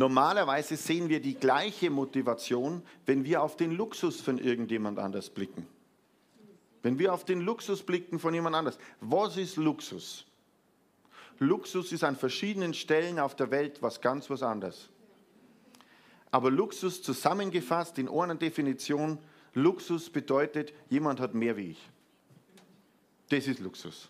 Normalerweise 0.00 0.78
sehen 0.78 1.10
wir 1.10 1.20
die 1.20 1.34
gleiche 1.34 1.90
Motivation, 1.90 2.82
wenn 3.04 3.22
wir 3.22 3.42
auf 3.42 3.58
den 3.58 3.70
Luxus 3.72 4.22
von 4.22 4.38
irgendjemand 4.38 4.98
anders 4.98 5.28
blicken. 5.28 5.66
Wenn 6.82 6.98
wir 6.98 7.12
auf 7.12 7.26
den 7.26 7.42
Luxus 7.42 7.82
blicken 7.82 8.18
von 8.18 8.32
jemand 8.32 8.56
anders. 8.56 8.78
Was 9.02 9.36
ist 9.36 9.56
Luxus? 9.58 10.24
Luxus 11.38 11.92
ist 11.92 12.02
an 12.02 12.16
verschiedenen 12.16 12.72
Stellen 12.72 13.18
auf 13.18 13.36
der 13.36 13.50
Welt 13.50 13.82
was 13.82 14.00
ganz 14.00 14.30
was 14.30 14.42
anderes. 14.42 14.88
Aber 16.30 16.50
Luxus 16.50 17.02
zusammengefasst 17.02 17.98
in 17.98 18.08
einer 18.08 18.36
Definition, 18.36 19.18
Luxus 19.52 20.08
bedeutet, 20.08 20.72
jemand 20.88 21.20
hat 21.20 21.34
mehr 21.34 21.58
wie 21.58 21.72
ich. 21.72 21.90
Das 23.28 23.46
ist 23.46 23.60
Luxus. 23.60 24.08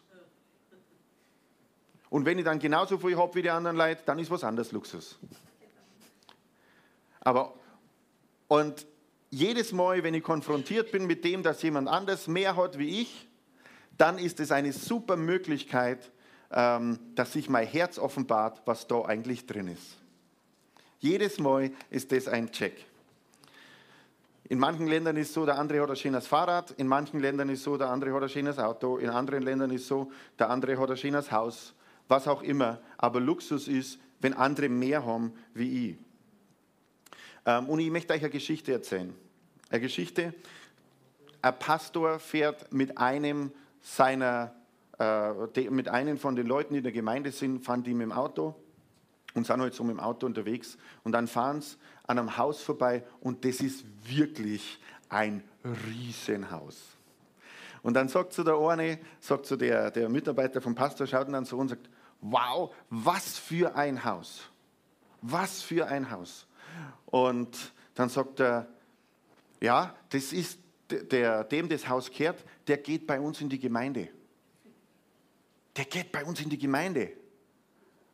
Und 2.11 2.27
wenn 2.27 2.39
ich 2.39 2.45
dann 2.45 2.61
genauso 2.61 2.97
viel 2.97 3.17
habe 3.17 3.35
wie 3.35 3.43
die 3.43 3.51
anderen 3.51 3.77
Leute, 3.77 4.03
dann 4.07 4.21
ist 4.21 4.31
was 4.31 4.45
anderes 4.45 4.71
Luxus. 4.71 5.19
Aber, 7.21 7.55
und 8.49 8.87
jedes 9.31 9.73
Mal, 9.73 10.03
wenn 10.03 10.15
ich 10.15 10.23
konfrontiert 10.23 10.91
bin 10.91 11.07
mit 11.07 11.25
dem, 11.25 11.43
dass 11.43 11.63
jemand 11.63 11.89
anders 11.89 12.27
mehr 12.27 12.57
hat 12.57 12.79
wie 12.79 13.01
ich, 13.01 13.29
dann 13.97 14.19
ist 14.19 14.41
es 14.41 14.51
eine 14.51 14.73
super 14.73 15.17
Möglichkeit, 15.17 16.11
ähm, 16.51 16.99
dass 17.15 17.35
sich 17.35 17.49
mein 17.49 17.67
Herz 17.67 17.99
offenbart, 17.99 18.63
was 18.65 18.87
da 18.87 19.03
eigentlich 19.03 19.47
drin 19.47 19.69
ist. 19.69 19.99
Jedes 20.99 21.39
Mal 21.39 21.71
ist 21.91 22.11
das 22.13 22.29
ein 22.29 22.51
Check. 22.51 22.85
In 24.49 24.59
manchen 24.59 24.89
Ländern 24.89 25.17
ist 25.17 25.33
so, 25.33 25.47
der 25.47 25.59
andere 25.59 25.81
hat 25.81 25.91
ein 25.91 25.97
schönes 25.97 26.27
Fahrrad, 26.27 26.73
in 26.73 26.89
manchen 26.89 27.21
Ländern 27.21 27.51
ist 27.51 27.63
so, 27.63 27.77
der 27.77 27.89
andere 27.89 28.13
hat 28.13 28.25
ein 28.25 28.29
schönes 28.29 28.59
Auto, 28.59 28.97
in 28.97 29.09
anderen 29.09 29.45
Ländern 29.45 29.71
ist 29.71 29.87
so, 29.87 30.11
der 30.39 30.51
andere 30.51 30.77
hat 30.77 30.91
ein 30.91 30.97
schönes 30.97 31.31
Haus, 31.31 31.73
was 32.09 32.27
auch 32.27 32.43
immer. 32.43 32.81
Aber 32.99 33.21
Luxus 33.21 33.69
ist, 33.69 34.01
wenn 34.21 34.35
andere 34.35 34.69
mehr 34.69 35.07
haben 35.07 35.33
wie 35.55 35.91
ich. 35.91 35.97
Ähm, 37.51 37.69
und 37.69 37.81
ich 37.81 37.91
möchte 37.91 38.13
euch 38.13 38.21
eine 38.21 38.31
Geschichte 38.31 38.73
erzählen. 38.73 39.15
Eine 39.71 39.81
Geschichte, 39.81 40.35
ein 41.43 41.59
Pastor 41.59 42.19
fährt 42.19 42.73
mit 42.73 42.99
einem 42.99 43.53
seiner, 43.81 44.55
äh, 44.99 45.71
mit 45.71 45.89
einem 45.89 46.19
von 46.19 46.37
den 46.37 46.47
Leuten, 46.47 46.75
die 46.75 46.79
in 46.79 46.85
der 46.85 46.93
Gemeinde 46.93 47.33
sind, 47.33 47.65
fahren 47.65 47.83
die 47.83 47.95
mit 47.95 48.03
dem 48.03 48.13
Auto 48.13 48.55
und 49.35 49.47
sind 49.47 49.61
halt 49.61 49.75
so 49.75 49.85
mit 49.85 49.97
dem 49.97 50.01
Auto 50.01 50.27
unterwegs 50.27 50.77
und 51.03 51.13
dann 51.13 51.27
fahren 51.27 51.61
sie 51.61 51.77
an 52.07 52.19
einem 52.19 52.37
Haus 52.37 52.63
vorbei 52.63 53.05
und 53.21 53.45
das 53.45 53.61
ist 53.61 53.85
wirklich 54.05 54.79
ein 55.09 55.43
Riesenhaus. 55.87 56.77
Und 57.83 57.95
dann 57.95 58.09
sagt 58.09 58.35
zu 58.35 58.45
der 58.45 58.57
eine, 58.57 58.99
sagt 59.21 59.47
zu 59.47 59.57
der, 59.57 59.91
der 59.91 60.09
Mitarbeiter 60.09 60.61
vom 60.61 60.75
Pastor, 60.75 61.07
schaut 61.07 61.29
ihn 61.29 61.33
dann 61.33 61.47
so 61.47 61.57
und 61.57 61.69
sagt, 61.69 61.89
wow, 62.21 62.75
was 62.91 63.39
für 63.39 63.75
ein 63.75 64.05
Haus. 64.05 64.43
Was 65.23 65.63
für 65.63 65.87
ein 65.87 66.11
Haus. 66.11 66.47
Und 67.07 67.73
dann 67.95 68.09
sagt 68.09 68.41
er, 68.41 68.69
ja, 69.61 69.95
das 70.11 70.33
ist 70.33 70.59
der, 70.91 71.45
dem 71.45 71.69
das 71.69 71.89
Haus 71.89 72.11
kehrt, 72.11 72.45
der 72.67 72.79
geht 72.79 73.07
bei 73.07 73.21
uns 73.21 73.41
in 73.41 73.49
die 73.49 73.59
Gemeinde. 73.59 74.09
Der 75.77 75.85
geht 75.85 76.11
bei 76.13 76.25
uns 76.25 76.41
in 76.41 76.51
die 76.51 76.59
Gemeinde. 76.59 77.13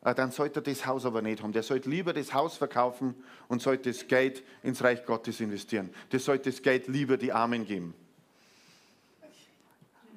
Ah, 0.01 0.13
dann 0.13 0.31
sollte 0.31 0.59
er 0.59 0.63
das 0.63 0.85
Haus 0.85 1.05
aber 1.05 1.21
nicht 1.21 1.41
haben. 1.41 1.51
Der 1.51 1.63
sollte 1.63 1.89
lieber 1.89 2.13
das 2.13 2.33
Haus 2.33 2.55
verkaufen 2.55 3.15
und 3.47 3.61
sollte 3.61 3.91
das 3.91 4.07
Geld 4.07 4.43
ins 4.63 4.83
Reich 4.83 5.05
Gottes 5.05 5.41
investieren. 5.41 5.89
Der 6.11 6.19
sollte 6.19 6.51
das 6.51 6.61
Geld 6.61 6.87
lieber 6.87 7.17
die 7.17 7.33
Armen 7.33 7.65
geben. 7.65 7.93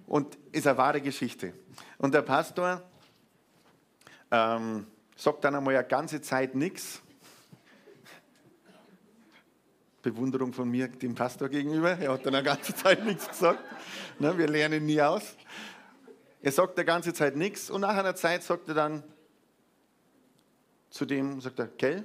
Und 0.07 0.39
ist 0.53 0.67
eine 0.67 0.77
wahre 0.77 1.01
Geschichte. 1.01 1.55
Und 1.99 2.15
der 2.15 2.23
Pastor 2.23 2.83
ähm, 4.31 4.87
sagt 5.17 5.45
dann 5.45 5.55
einmal 5.55 5.77
eine 5.77 5.87
ganze 5.87 6.21
Zeit 6.21 6.55
nichts. 6.55 7.03
Bewunderung 10.03 10.53
von 10.53 10.69
mir 10.69 10.89
dem 10.89 11.15
Pastor 11.15 11.49
gegenüber. 11.49 11.99
Er 11.99 12.13
hat 12.13 12.25
dann 12.25 12.35
eine 12.35 12.45
ganze 12.45 12.75
Zeit 12.77 13.05
nichts 13.05 13.29
gesagt. 13.29 13.63
Ne, 14.19 14.37
wir 14.37 14.49
lernen 14.49 14.87
nie 14.87 15.01
aus. 15.01 15.37
Er 16.43 16.53
sagt 16.53 16.79
die 16.79 16.85
ganze 16.85 17.13
Zeit 17.13 17.37
nichts 17.37 17.71
und 17.71 17.83
nach 17.83 17.97
einer 17.97 18.15
Zeit 18.15 18.43
sagt 18.43 18.69
er 18.69 18.75
dann 18.75 19.03
zu 20.89 21.05
dem, 21.05 21.41
sagt 21.41 21.59
er, 21.59 21.69
gell, 21.69 22.05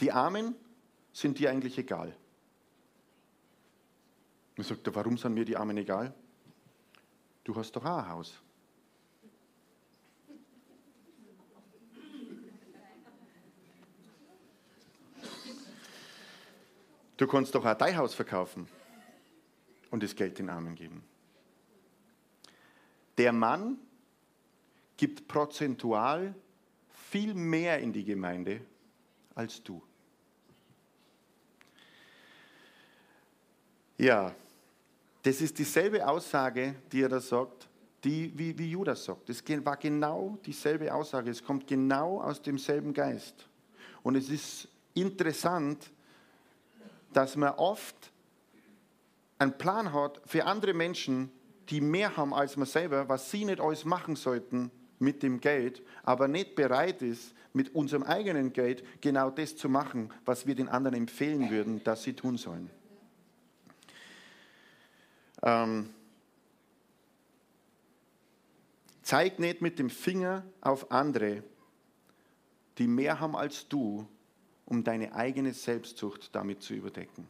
die 0.00 0.12
Armen 0.12 0.54
sind 1.12 1.38
dir 1.38 1.50
eigentlich 1.50 1.76
egal. 1.78 2.14
Und 4.56 4.64
sagt 4.64 4.86
er, 4.86 4.94
warum 4.94 5.18
sind 5.18 5.34
mir 5.34 5.44
die 5.44 5.56
Armen 5.56 5.76
egal? 5.76 6.14
Du 7.44 7.54
hast 7.56 7.72
doch 7.72 7.84
auch 7.84 7.98
ein 7.98 8.08
Haus. 8.08 8.40
Du 17.18 17.26
kannst 17.26 17.54
doch 17.54 17.66
auch 17.66 17.74
dein 17.74 17.96
Haus 17.96 18.14
verkaufen 18.14 18.68
und 19.90 20.02
das 20.02 20.14
Geld 20.14 20.38
den 20.38 20.48
Armen 20.48 20.74
geben. 20.76 21.02
Der 23.18 23.32
Mann 23.32 23.76
gibt 24.96 25.26
prozentual 25.26 26.34
viel 27.10 27.34
mehr 27.34 27.80
in 27.80 27.92
die 27.92 28.04
Gemeinde 28.04 28.60
als 29.34 29.62
du. 29.62 29.82
Ja, 33.96 34.32
das 35.24 35.40
ist 35.40 35.58
dieselbe 35.58 36.06
Aussage, 36.06 36.76
die 36.92 37.02
er 37.02 37.08
da 37.08 37.20
sagt, 37.20 37.68
die, 38.04 38.32
wie, 38.38 38.56
wie 38.56 38.70
Judas 38.70 39.04
sagt. 39.04 39.28
Es 39.28 39.42
war 39.64 39.76
genau 39.76 40.38
dieselbe 40.46 40.94
Aussage. 40.94 41.32
Es 41.32 41.42
kommt 41.42 41.66
genau 41.66 42.20
aus 42.20 42.40
demselben 42.40 42.94
Geist. 42.94 43.48
Und 44.04 44.14
es 44.14 44.28
ist 44.28 44.68
interessant, 44.94 45.90
dass 47.12 47.36
man 47.36 47.54
oft 47.54 48.12
einen 49.38 49.56
Plan 49.56 49.92
hat 49.92 50.20
für 50.26 50.44
andere 50.44 50.74
Menschen, 50.74 51.30
die 51.68 51.80
mehr 51.80 52.16
haben 52.16 52.34
als 52.34 52.56
man 52.56 52.66
selber, 52.66 53.08
was 53.08 53.30
sie 53.30 53.44
nicht 53.44 53.60
alles 53.60 53.84
machen 53.84 54.16
sollten 54.16 54.70
mit 54.98 55.22
dem 55.22 55.40
Geld, 55.40 55.82
aber 56.02 56.28
nicht 56.28 56.54
bereit 56.54 57.02
ist, 57.02 57.34
mit 57.52 57.74
unserem 57.74 58.02
eigenen 58.02 58.52
Geld 58.52 58.84
genau 59.00 59.30
das 59.30 59.56
zu 59.56 59.68
machen, 59.68 60.12
was 60.24 60.46
wir 60.46 60.54
den 60.54 60.68
anderen 60.68 60.96
empfehlen 60.96 61.50
würden, 61.50 61.82
dass 61.84 62.02
sie 62.02 62.14
tun 62.14 62.36
sollen. 62.36 62.70
Ähm, 65.42 65.90
zeig 69.02 69.38
nicht 69.38 69.62
mit 69.62 69.78
dem 69.78 69.90
Finger 69.90 70.44
auf 70.60 70.90
andere, 70.90 71.42
die 72.78 72.86
mehr 72.86 73.20
haben 73.20 73.36
als 73.36 73.68
du, 73.68 74.06
um 74.68 74.84
deine 74.84 75.14
eigene 75.14 75.54
Selbstsucht 75.54 76.34
damit 76.34 76.62
zu 76.62 76.74
überdecken. 76.74 77.26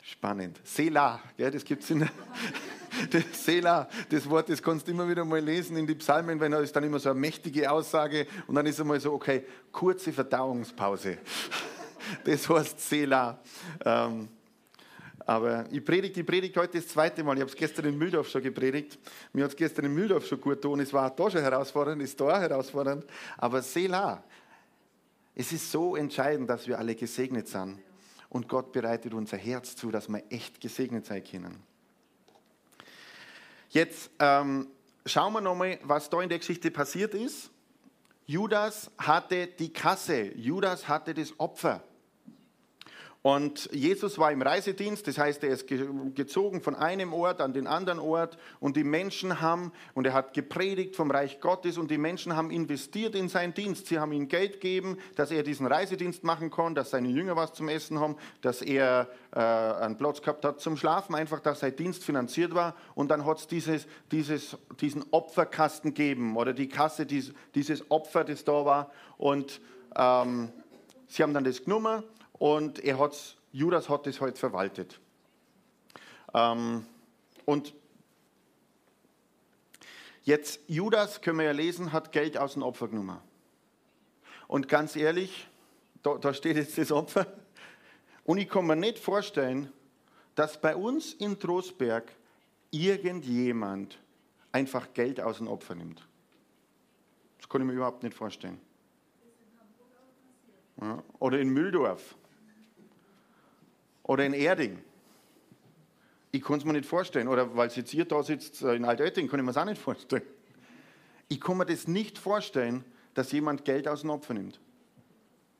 Spannend. 0.00 0.60
Selah, 0.64 1.20
gell, 1.36 1.50
das 1.50 1.64
gibt 1.64 1.82
es 1.82 1.90
in 1.90 2.00
der 2.00 3.22
Selah, 3.32 3.88
das 4.08 4.28
Wort, 4.30 4.48
das 4.48 4.62
kannst 4.62 4.86
du 4.86 4.92
immer 4.92 5.06
wieder 5.06 5.24
mal 5.24 5.40
lesen 5.40 5.76
in 5.76 5.86
die 5.86 5.94
Psalmen, 5.96 6.40
wenn 6.40 6.52
da 6.52 6.60
ist 6.60 6.74
dann 6.74 6.84
immer 6.84 6.98
so 6.98 7.10
eine 7.10 7.20
mächtige 7.20 7.70
Aussage 7.70 8.26
und 8.46 8.54
dann 8.54 8.64
ist 8.64 8.80
einmal 8.80 8.98
so, 8.98 9.12
okay, 9.12 9.44
kurze 9.72 10.12
Verdauungspause. 10.12 11.18
Das 12.24 12.46
heißt 12.50 12.78
Selah. 12.80 13.40
Ähm, 13.82 14.28
aber 15.26 15.64
ich 15.70 15.84
predige 15.84 16.14
die 16.14 16.22
Predigt 16.22 16.56
heute 16.56 16.78
das 16.78 16.88
zweite 16.88 17.24
Mal. 17.24 17.34
Ich 17.34 17.40
habe 17.40 17.50
es 17.50 17.56
gestern 17.56 17.86
in 17.86 17.96
Mühldorf 17.96 18.28
schon 18.28 18.42
gepredigt. 18.42 18.98
Mir 19.32 19.44
hat 19.44 19.52
es 19.52 19.56
gestern 19.56 19.86
in 19.86 19.94
Mühldorf 19.94 20.26
schon 20.26 20.40
gut 20.40 20.60
getan. 20.60 20.80
Es 20.80 20.92
war 20.92 21.14
da 21.14 21.30
schon 21.30 21.40
herausfordernd, 21.40 22.02
ist 22.02 22.20
da 22.20 22.24
auch 22.24 22.40
herausfordernd. 22.40 23.04
Aber 23.38 23.62
Selah, 23.62 24.22
es 25.34 25.52
ist 25.52 25.70
so 25.70 25.96
entscheidend, 25.96 26.50
dass 26.50 26.68
wir 26.68 26.78
alle 26.78 26.94
gesegnet 26.94 27.48
sind. 27.48 27.80
Und 28.28 28.48
Gott 28.48 28.72
bereitet 28.72 29.14
unser 29.14 29.36
Herz 29.36 29.76
zu, 29.76 29.90
dass 29.90 30.08
wir 30.08 30.22
echt 30.28 30.60
gesegnet 30.60 31.06
sein 31.06 31.24
können. 31.24 31.62
Jetzt 33.70 34.10
ähm, 34.18 34.68
schauen 35.06 35.32
wir 35.32 35.40
nochmal, 35.40 35.78
was 35.82 36.10
da 36.10 36.20
in 36.20 36.28
der 36.28 36.38
Geschichte 36.38 36.70
passiert 36.70 37.14
ist. 37.14 37.50
Judas 38.26 38.90
hatte 38.98 39.46
die 39.46 39.72
Kasse, 39.72 40.36
Judas 40.36 40.88
hatte 40.88 41.14
das 41.14 41.38
Opfer. 41.38 41.82
Und 43.26 43.70
Jesus 43.72 44.18
war 44.18 44.32
im 44.32 44.42
Reisedienst, 44.42 45.08
das 45.08 45.16
heißt, 45.16 45.44
er 45.44 45.48
ist 45.48 45.66
gezogen 45.66 46.60
von 46.60 46.74
einem 46.74 47.14
Ort 47.14 47.40
an 47.40 47.54
den 47.54 47.66
anderen 47.66 47.98
Ort 47.98 48.36
und 48.60 48.76
die 48.76 48.84
Menschen 48.84 49.40
haben, 49.40 49.72
und 49.94 50.06
er 50.06 50.12
hat 50.12 50.34
gepredigt 50.34 50.94
vom 50.94 51.10
Reich 51.10 51.40
Gottes 51.40 51.78
und 51.78 51.90
die 51.90 51.96
Menschen 51.96 52.36
haben 52.36 52.50
investiert 52.50 53.14
in 53.14 53.30
seinen 53.30 53.54
Dienst. 53.54 53.86
Sie 53.86 53.98
haben 53.98 54.12
ihm 54.12 54.28
Geld 54.28 54.60
gegeben, 54.60 54.98
dass 55.16 55.30
er 55.30 55.42
diesen 55.42 55.66
Reisedienst 55.66 56.22
machen 56.22 56.50
kann, 56.50 56.74
dass 56.74 56.90
seine 56.90 57.08
Jünger 57.08 57.34
was 57.34 57.54
zum 57.54 57.70
Essen 57.70 57.98
haben, 57.98 58.16
dass 58.42 58.60
er 58.60 59.08
äh, 59.32 59.38
einen 59.38 59.96
Platz 59.96 60.20
gehabt 60.20 60.44
hat 60.44 60.60
zum 60.60 60.76
Schlafen, 60.76 61.14
einfach, 61.14 61.40
dass 61.40 61.60
sein 61.60 61.74
Dienst 61.74 62.04
finanziert 62.04 62.54
war. 62.54 62.76
Und 62.94 63.10
dann 63.10 63.24
hat 63.24 63.38
es 63.38 63.46
dieses, 63.46 63.86
dieses, 64.12 64.58
diesen 64.82 65.02
Opferkasten 65.12 65.94
gegeben 65.94 66.36
oder 66.36 66.52
die 66.52 66.68
Kasse, 66.68 67.06
dieses, 67.06 67.32
dieses 67.54 67.90
Opfer, 67.90 68.22
das 68.22 68.44
da 68.44 68.66
war. 68.66 68.90
Und 69.16 69.62
ähm, 69.96 70.50
sie 71.06 71.22
haben 71.22 71.32
dann 71.32 71.44
das 71.44 71.64
genommen 71.64 72.04
und 72.38 72.78
er 72.80 72.98
hat's, 72.98 73.36
Judas 73.52 73.88
hat 73.88 74.06
das 74.06 74.20
halt 74.20 74.38
verwaltet. 74.38 75.00
Ähm, 76.34 76.86
und 77.44 77.74
jetzt, 80.24 80.60
Judas, 80.66 81.20
können 81.20 81.38
wir 81.38 81.46
ja 81.46 81.52
lesen, 81.52 81.92
hat 81.92 82.12
Geld 82.12 82.36
aus 82.36 82.54
dem 82.54 82.62
Opfer 82.62 82.88
genommen. 82.88 83.18
Und 84.48 84.68
ganz 84.68 84.96
ehrlich, 84.96 85.48
da, 86.02 86.16
da 86.16 86.34
steht 86.34 86.56
jetzt 86.56 86.76
das 86.76 86.92
Opfer. 86.92 87.26
Und 88.24 88.38
ich 88.38 88.48
kann 88.48 88.66
mir 88.66 88.76
nicht 88.76 88.98
vorstellen, 88.98 89.72
dass 90.34 90.60
bei 90.60 90.74
uns 90.74 91.14
in 91.14 91.38
Trostberg 91.38 92.10
irgendjemand 92.70 93.98
einfach 94.50 94.92
Geld 94.94 95.20
aus 95.20 95.38
dem 95.38 95.48
Opfer 95.48 95.74
nimmt. 95.74 96.06
Das 97.38 97.48
kann 97.48 97.60
ich 97.60 97.66
mir 97.66 97.74
überhaupt 97.74 98.02
nicht 98.02 98.16
vorstellen. 98.16 98.60
Ja, 100.80 101.02
oder 101.18 101.38
in 101.38 101.50
Mühldorf. 101.50 102.16
Oder 104.04 104.24
in 104.24 104.34
Erding. 104.34 104.78
Ich 106.30 106.42
kann 106.42 106.58
es 106.58 106.64
mir 106.64 106.72
nicht 106.72 106.86
vorstellen. 106.86 107.28
Oder 107.28 107.56
weil 107.56 107.68
jetzt 107.70 107.90
hier 107.90 108.04
da 108.04 108.22
sitzt 108.22 108.62
äh, 108.62 108.74
in 108.74 108.84
Altötting, 108.84 109.28
kann 109.28 109.40
ich 109.40 109.44
mir 109.44 109.50
es 109.50 109.56
auch 109.56 109.64
nicht 109.64 109.80
vorstellen. 109.80 110.22
Ich 111.28 111.40
kann 111.40 111.56
mir 111.56 111.66
das 111.66 111.88
nicht 111.88 112.18
vorstellen, 112.18 112.84
dass 113.14 113.32
jemand 113.32 113.64
Geld 113.64 113.88
aus 113.88 114.02
dem 114.02 114.10
Opfer 114.10 114.34
nimmt. 114.34 114.60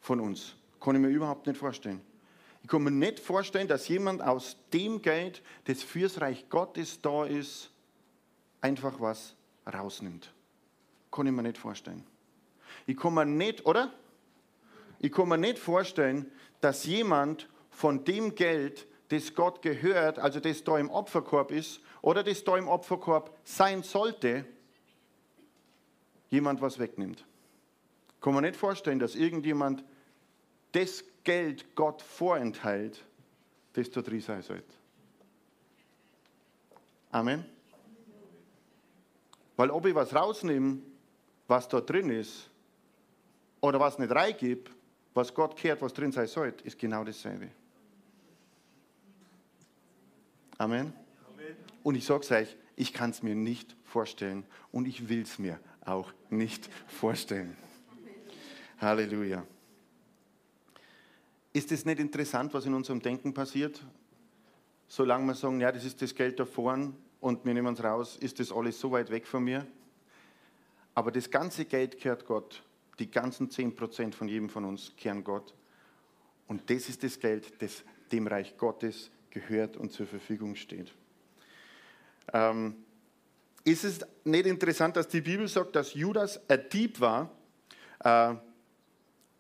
Von 0.01 0.21
uns. 0.21 0.57
Kann 0.81 0.95
ich 0.95 1.01
mir 1.01 1.09
überhaupt 1.09 1.47
nicht 1.47 1.59
vorstellen. 1.59 2.01
Ich 2.63 2.69
kann 2.69 2.83
mir 2.83 2.91
nicht 2.91 3.21
vorstellen, 3.21 3.69
dass 3.69 3.89
jemand 3.89 4.23
aus 4.23 4.57
dem 4.73 5.01
Geld, 5.01 5.43
das 5.65 5.83
fürs 5.83 6.21
Reich 6.21 6.49
Gottes 6.49 7.01
da 7.01 7.25
ist, 7.25 7.71
einfach 8.61 9.01
was 9.01 9.35
rausnimmt. 9.73 10.33
Kann 11.11 11.27
ich 11.27 11.33
mir 11.33 11.43
nicht 11.43 11.59
vorstellen. 11.59 12.05
Ich 12.87 12.97
kann 12.97 13.15
mir 13.15 13.25
nicht, 13.25 13.65
oder? 13.67 13.93
Ich 14.99 15.13
kann 15.13 15.29
mir 15.29 15.39
nicht 15.39 15.59
vorstellen, 15.59 16.31
dass 16.61 16.85
jemand 16.85 17.49
von 17.75 18.05
dem 18.05 18.35
Geld, 18.35 18.87
das 19.09 19.35
Gott 19.35 19.61
gehört, 19.61 20.19
also 20.19 20.41
das 20.41 20.65
da 20.65 20.79
im 20.79 20.91
Opferkorb 20.91 21.51
ist, 21.51 21.81
oder 22.01 22.23
das 22.23 22.45
da 22.45 22.57
im 22.57 22.69
Opferkorb 22.69 23.37
sein 23.45 23.83
sollte, 23.83 24.45
jemand 26.31 26.63
was 26.63 26.79
wegnimmt. 26.79 27.25
Kann 28.21 28.35
man 28.35 28.45
nicht 28.45 28.57
vorstellen, 28.57 28.99
dass 28.99 29.15
irgendjemand 29.15 29.85
das 30.73 31.05
Geld 31.25 31.75
Gott 31.75 32.01
vorenthält, 32.01 33.05
das 33.75 33.91
da 33.91 34.03
drin 34.03 34.21
sein 34.21 34.43
sollte. 34.43 34.73
Amen. 37.11 37.45
Weil 39.57 39.71
ob 39.71 39.87
ich 39.87 39.95
was 39.95 40.15
rausnehme, 40.15 40.79
was 41.47 41.69
da 41.69 41.81
drin 41.81 42.11
ist, 42.11 42.51
oder 43.61 43.81
was 43.81 43.99
nicht 43.99 44.15
reingebe, 44.15 44.71
was 45.15 45.33
Gott 45.33 45.57
kehrt, 45.57 45.81
was 45.81 45.93
drin 45.93 46.13
sein 46.13 46.27
sollte, 46.27 46.65
ist 46.65 46.79
genau 46.79 47.05
dasselbe. 47.05 47.51
Amen. 50.65 50.95
Amen. 51.29 51.57
Und 51.83 51.95
ich 51.95 52.07
sage 52.07 52.23
es 52.23 52.31
euch, 52.31 52.57
ich 52.75 52.95
kann 52.95 53.11
es 53.11 53.23
mir 53.23 53.35
nicht 53.35 53.77
vorstellen 53.85 54.47
und 54.73 54.89
ich 54.89 55.11
will 55.11 55.21
es 55.21 55.39
mir 55.39 55.61
auch 55.85 56.11
nicht 56.31 56.71
vorstellen. 56.87 57.55
Halleluja. 58.81 59.45
Ist 61.53 61.71
es 61.71 61.85
nicht 61.85 62.01
interessant, 62.01 62.55
was 62.55 62.65
in 62.65 62.73
unserem 62.73 63.03
Denken 63.03 63.35
passiert? 63.35 63.85
Solange 64.89 65.27
wir 65.27 65.35
sagen, 65.35 65.61
ja, 65.61 65.71
das 65.71 65.85
ist 65.85 66.01
das 66.01 66.15
Geld 66.15 66.41
da 66.41 66.47
vorne 66.47 66.95
und 67.21 67.45
wir 67.45 67.53
nehmen 67.53 67.75
es 67.75 67.85
raus, 67.85 68.17
ist 68.17 68.41
das 68.41 68.51
alles 68.51 68.81
so 68.81 68.91
weit 68.91 69.11
weg 69.11 69.27
von 69.27 69.45
mir. 69.45 69.67
Aber 70.95 71.13
das 71.13 71.31
ganze 71.31 71.67
Geld 71.67 72.01
gehört 72.01 72.25
Gott. 72.25 72.63
Die 72.99 73.11
ganzen 73.11 73.51
10% 73.51 74.15
von 74.15 74.29
jedem 74.29 74.49
von 74.49 74.65
uns 74.65 74.95
kehren 74.97 75.25
Gott. 75.25 75.53
Und 76.49 76.71
das 76.71 76.89
ist 76.89 77.03
das 77.03 77.21
Geld, 77.21 77.61
das 77.61 77.85
dem 78.11 78.27
Reich 78.27 78.57
Gottes 78.57 79.11
gehört 79.35 79.77
und 79.77 79.93
zur 79.93 80.07
Verfügung 80.07 80.57
steht. 80.57 80.93
Ähm, 82.33 82.77
ist 83.65 83.85
es 83.85 84.01
nicht 84.25 84.47
interessant, 84.47 84.97
dass 84.97 85.09
die 85.09 85.21
Bibel 85.21 85.49
sagt, 85.49 85.77
dass 85.77 85.95
Judas 85.95 86.41
ein 86.49 86.65
Dieb 86.73 87.01
war 87.01 87.31
äh, 88.03 88.35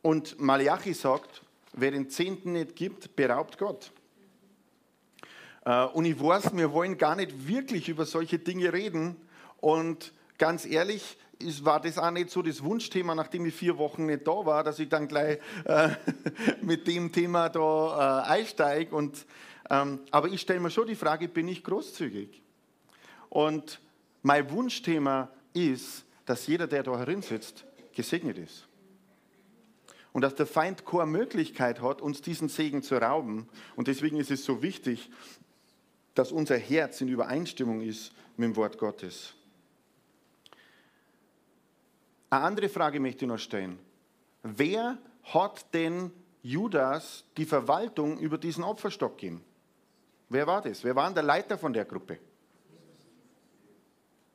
und 0.03 0.39
Malachi 0.39 0.93
sagt, 0.93 1.43
wer 1.73 1.91
den 1.91 2.11
Zehnten 2.11 2.53
nicht 2.53 2.77
gibt, 2.77 3.17
beraubt 3.17 3.59
Gott. 3.59 3.93
Äh, 5.65 5.85
und 5.85 6.05
ich 6.05 6.21
weiß, 6.21 6.55
wir 6.57 6.73
wollen 6.73 6.99
gar 6.99 7.17
nicht 7.17 7.49
wirklich 7.49 7.89
über 7.89 8.05
solche 8.05 8.39
Dinge 8.39 8.73
reden. 8.73 9.17
Und 9.61 10.13
ganz 10.39 10.67
ehrlich, 10.67 11.17
ist, 11.39 11.65
war 11.65 11.81
das 11.81 11.99
auch 11.99 12.11
nicht 12.11 12.31
so 12.31 12.43
das 12.43 12.63
Wunschthema, 12.63 13.15
nachdem 13.15 13.47
ich 13.47 13.55
vier 13.55 13.77
Wochen 13.77 14.07
nicht 14.07 14.27
da 14.27 14.47
war, 14.47 14.65
dass 14.65 14.79
ich 14.79 14.89
dann 14.89 15.09
gleich 15.09 15.39
äh, 15.65 15.91
mit 16.63 16.87
dem 16.87 17.13
Thema 17.13 17.49
da 17.49 18.25
äh, 18.25 18.31
einsteige. 18.31 18.95
Und, 18.95 19.27
aber 19.69 20.29
ich 20.29 20.41
stelle 20.41 20.61
mir 20.61 20.71
schon 20.71 20.87
die 20.87 20.95
Frage, 20.95 21.29
bin 21.29 21.49
ich 21.49 21.65
großzügig? 21.65 22.43
Und 23.31 23.81
mein 24.23 24.51
Wunschthema 24.51 25.31
ist, 25.53 26.05
dass 26.27 26.47
jeder, 26.47 26.67
der 26.67 26.83
da 26.83 26.99
herin 26.99 27.23
sitzt, 27.23 27.65
gesegnet 27.93 28.39
ist. 28.39 28.67
Und 30.13 30.23
dass 30.23 30.35
der 30.35 30.47
Feind 30.47 30.87
keine 30.87 31.07
Möglichkeit 31.07 31.81
hat, 31.81 32.01
uns 32.01 32.23
diesen 32.23 32.49
Segen 32.49 32.83
zu 32.83 32.97
rauben. 32.97 33.49
Und 33.75 33.89
deswegen 33.89 34.17
ist 34.17 34.31
es 34.31 34.45
so 34.45 34.63
wichtig, 34.63 35.11
dass 36.15 36.31
unser 36.31 36.57
Herz 36.57 37.01
in 37.01 37.09
Übereinstimmung 37.09 37.81
ist 37.81 38.13
mit 38.37 38.49
dem 38.49 38.57
Wort 38.57 38.79
Gottes. 38.79 39.35
Eine 42.31 42.45
andere 42.45 42.69
Frage 42.69 43.01
möchte 43.01 43.25
ich 43.25 43.29
noch 43.29 43.39
stellen. 43.39 43.79
Wer 44.43 44.99
hat 45.25 45.73
denn 45.75 46.13
Judas 46.43 47.25
die 47.37 47.47
Verwaltung 47.47 48.19
über 48.19 48.39
diesen 48.39 48.63
Opferstock 48.63 49.19
gegeben? 49.19 49.43
Wer 50.29 50.47
war 50.47 50.63
das? 50.63 50.83
Wer 50.83 50.95
war 50.97 51.13
der 51.13 51.23
Leiter 51.23 51.59
von 51.59 51.73
der 51.73 51.85
Gruppe? 51.85 52.19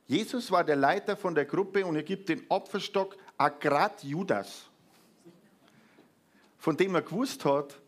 Jesus 0.08 0.52
war 0.52 0.64
der 0.64 0.76
Leiter 0.76 1.16
von 1.16 1.36
der 1.36 1.46
Gruppe 1.46 1.86
und 1.86 1.96
er 1.96 2.04
gibt 2.04 2.30
den 2.30 2.44
Opferstock 2.50 3.16
Agrat 3.38 4.04
Judas, 4.04 4.68
von 6.58 6.76
dem 6.76 6.96
er 6.96 7.02
gewusst 7.02 7.46
hat, 7.46 7.80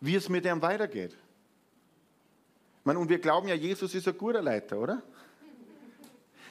wie 0.00 0.14
es 0.14 0.28
mit 0.28 0.44
ihm 0.44 0.62
weitergeht. 0.62 1.16
Meine, 2.84 2.98
und 2.98 3.08
wir 3.08 3.18
glauben 3.18 3.48
ja, 3.48 3.54
Jesus 3.54 3.94
ist 3.94 4.08
ein 4.08 4.16
guter 4.16 4.40
Leiter, 4.40 4.78
oder? 4.78 5.02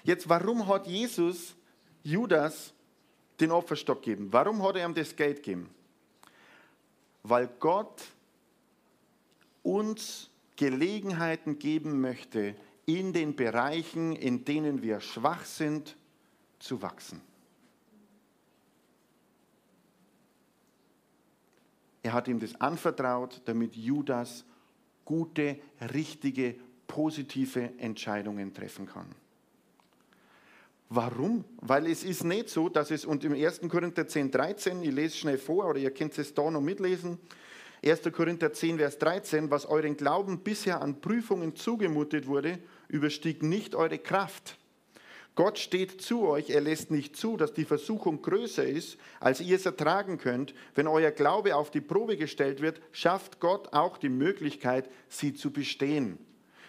Jetzt, 0.03 0.29
warum 0.29 0.67
hat 0.67 0.85
Jesus 0.85 1.55
Judas 2.03 2.73
den 3.39 3.51
Opferstock 3.51 4.01
geben. 4.01 4.31
Warum 4.31 4.63
hat 4.63 4.75
er 4.75 4.85
ihm 4.85 4.93
das 4.93 5.15
Geld 5.15 5.37
gegeben? 5.37 5.69
Weil 7.23 7.47
Gott 7.59 8.03
uns 9.67 10.29
Gelegenheiten 10.55 11.59
geben 11.59 11.99
möchte, 11.99 12.55
in 12.85 13.11
den 13.11 13.35
Bereichen, 13.35 14.15
in 14.15 14.45
denen 14.45 14.81
wir 14.81 15.01
schwach 15.01 15.43
sind, 15.43 15.97
zu 16.57 16.81
wachsen. 16.81 17.21
Er 22.01 22.13
hat 22.13 22.29
ihm 22.29 22.39
das 22.39 22.55
anvertraut, 22.61 23.41
damit 23.43 23.75
Judas 23.75 24.45
gute, 25.03 25.59
richtige, 25.93 26.55
positive 26.87 27.77
Entscheidungen 27.77 28.53
treffen 28.53 28.85
kann. 28.85 29.07
Warum? 30.87 31.43
Weil 31.59 31.87
es 31.87 32.05
ist 32.05 32.23
nicht 32.23 32.47
so, 32.47 32.69
dass 32.69 32.91
es, 32.91 33.03
und 33.03 33.25
im 33.25 33.33
1. 33.33 33.59
Korinther 33.67 34.07
10, 34.07 34.31
13, 34.31 34.81
ich 34.81 34.93
lese 34.93 35.17
schnell 35.17 35.37
vor, 35.37 35.65
oder 35.65 35.79
ihr 35.79 35.91
könnt 35.91 36.17
es 36.17 36.33
da 36.33 36.49
noch 36.49 36.61
mitlesen, 36.61 37.19
1. 37.89 38.11
Korinther 38.11 38.51
10, 38.51 38.77
Vers 38.79 38.97
13, 38.99 39.49
was 39.49 39.65
euren 39.65 39.95
Glauben 39.95 40.39
bisher 40.39 40.81
an 40.81 40.99
Prüfungen 40.99 41.55
zugemutet 41.55 42.27
wurde, 42.27 42.59
überstieg 42.89 43.43
nicht 43.43 43.75
eure 43.75 43.97
Kraft. 43.97 44.57
Gott 45.35 45.59
steht 45.59 46.01
zu 46.01 46.27
euch, 46.27 46.49
er 46.49 46.61
lässt 46.61 46.89
nicht 46.89 47.15
zu, 47.15 47.37
dass 47.37 47.53
die 47.53 47.63
Versuchung 47.63 48.23
größer 48.23 48.65
ist, 48.65 48.97
als 49.19 49.39
ihr 49.39 49.55
es 49.55 49.65
ertragen 49.65 50.17
könnt. 50.17 50.55
Wenn 50.73 50.87
euer 50.87 51.11
Glaube 51.11 51.55
auf 51.55 51.69
die 51.69 51.79
Probe 51.79 52.17
gestellt 52.17 52.59
wird, 52.59 52.81
schafft 52.91 53.39
Gott 53.39 53.71
auch 53.71 53.97
die 53.97 54.09
Möglichkeit, 54.09 54.89
sie 55.09 55.35
zu 55.35 55.51
bestehen. 55.51 56.17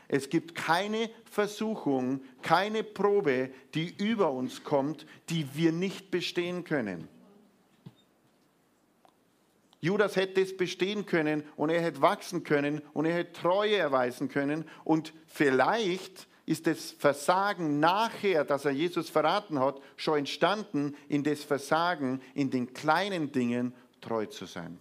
Es 0.06 0.28
gibt 0.28 0.54
keine 0.54 1.10
Versuchung, 1.30 2.20
keine 2.42 2.84
Probe, 2.84 3.50
die 3.74 3.94
über 3.96 4.30
uns 4.30 4.64
kommt, 4.64 5.06
die 5.30 5.46
wir 5.54 5.72
nicht 5.72 6.10
bestehen 6.10 6.64
können. 6.64 7.08
Judas 9.80 10.16
hätte 10.16 10.40
es 10.40 10.56
bestehen 10.56 11.06
können 11.06 11.44
und 11.56 11.70
er 11.70 11.80
hätte 11.80 12.02
wachsen 12.02 12.42
können 12.42 12.82
und 12.94 13.04
er 13.04 13.14
hätte 13.14 13.32
Treue 13.40 13.76
erweisen 13.76 14.28
können 14.28 14.64
und 14.84 15.12
vielleicht 15.26 16.26
ist 16.46 16.66
das 16.66 16.92
Versagen 16.92 17.78
nachher, 17.78 18.44
dass 18.44 18.64
er 18.64 18.70
Jesus 18.70 19.10
verraten 19.10 19.60
hat, 19.60 19.80
schon 19.96 20.20
entstanden 20.20 20.96
in 21.08 21.22
das 21.22 21.44
Versagen 21.44 22.22
in 22.34 22.50
den 22.50 22.72
kleinen 22.72 23.30
Dingen 23.30 23.74
treu 24.00 24.26
zu 24.26 24.46
sein. 24.46 24.78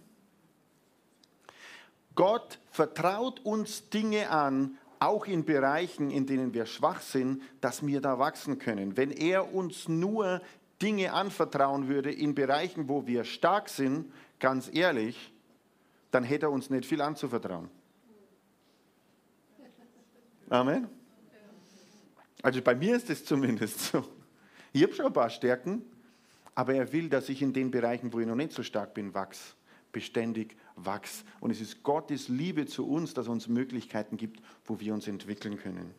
Gott 2.14 2.58
vertraut 2.70 3.40
uns 3.44 3.90
Dinge 3.90 4.30
an, 4.30 4.78
auch 4.98 5.26
in 5.26 5.44
Bereichen, 5.44 6.10
in 6.10 6.26
denen 6.26 6.54
wir 6.54 6.66
schwach 6.66 7.00
sind, 7.00 7.42
dass 7.60 7.86
wir 7.86 8.00
da 8.00 8.18
wachsen 8.18 8.58
können. 8.58 8.96
Wenn 8.96 9.10
er 9.10 9.52
uns 9.54 9.88
nur 9.88 10.40
Dinge 10.80 11.12
anvertrauen 11.12 11.88
würde 11.88 12.10
in 12.10 12.34
Bereichen, 12.34 12.88
wo 12.88 13.06
wir 13.06 13.24
stark 13.24 13.68
sind, 13.68 14.12
ganz 14.38 14.70
ehrlich, 14.72 15.32
dann 16.10 16.24
hätte 16.24 16.46
er 16.46 16.50
uns 16.50 16.70
nicht 16.70 16.86
viel 16.86 17.00
anzuvertrauen. 17.00 17.68
Amen. 20.48 20.88
Also 22.42 22.62
bei 22.62 22.74
mir 22.74 22.96
ist 22.96 23.10
es 23.10 23.24
zumindest 23.24 23.80
so. 23.80 24.04
Ich 24.72 24.82
habe 24.82 24.94
schon 24.94 25.06
ein 25.06 25.12
paar 25.12 25.30
Stärken, 25.30 25.82
aber 26.54 26.74
er 26.74 26.92
will, 26.92 27.08
dass 27.08 27.28
ich 27.28 27.42
in 27.42 27.52
den 27.52 27.70
Bereichen, 27.70 28.12
wo 28.12 28.20
ich 28.20 28.26
noch 28.26 28.34
nicht 28.34 28.52
so 28.52 28.62
stark 28.62 28.94
bin, 28.94 29.12
wachse 29.12 29.54
beständig 29.92 30.56
wachs. 30.76 31.24
Und 31.40 31.50
es 31.50 31.60
ist 31.60 31.82
Gottes 31.82 32.28
Liebe 32.28 32.66
zu 32.66 32.86
uns, 32.86 33.14
dass 33.14 33.26
er 33.26 33.32
uns 33.32 33.48
Möglichkeiten 33.48 34.16
gibt, 34.16 34.40
wo 34.64 34.80
wir 34.80 34.94
uns 34.94 35.08
entwickeln 35.08 35.58
können. 35.58 35.94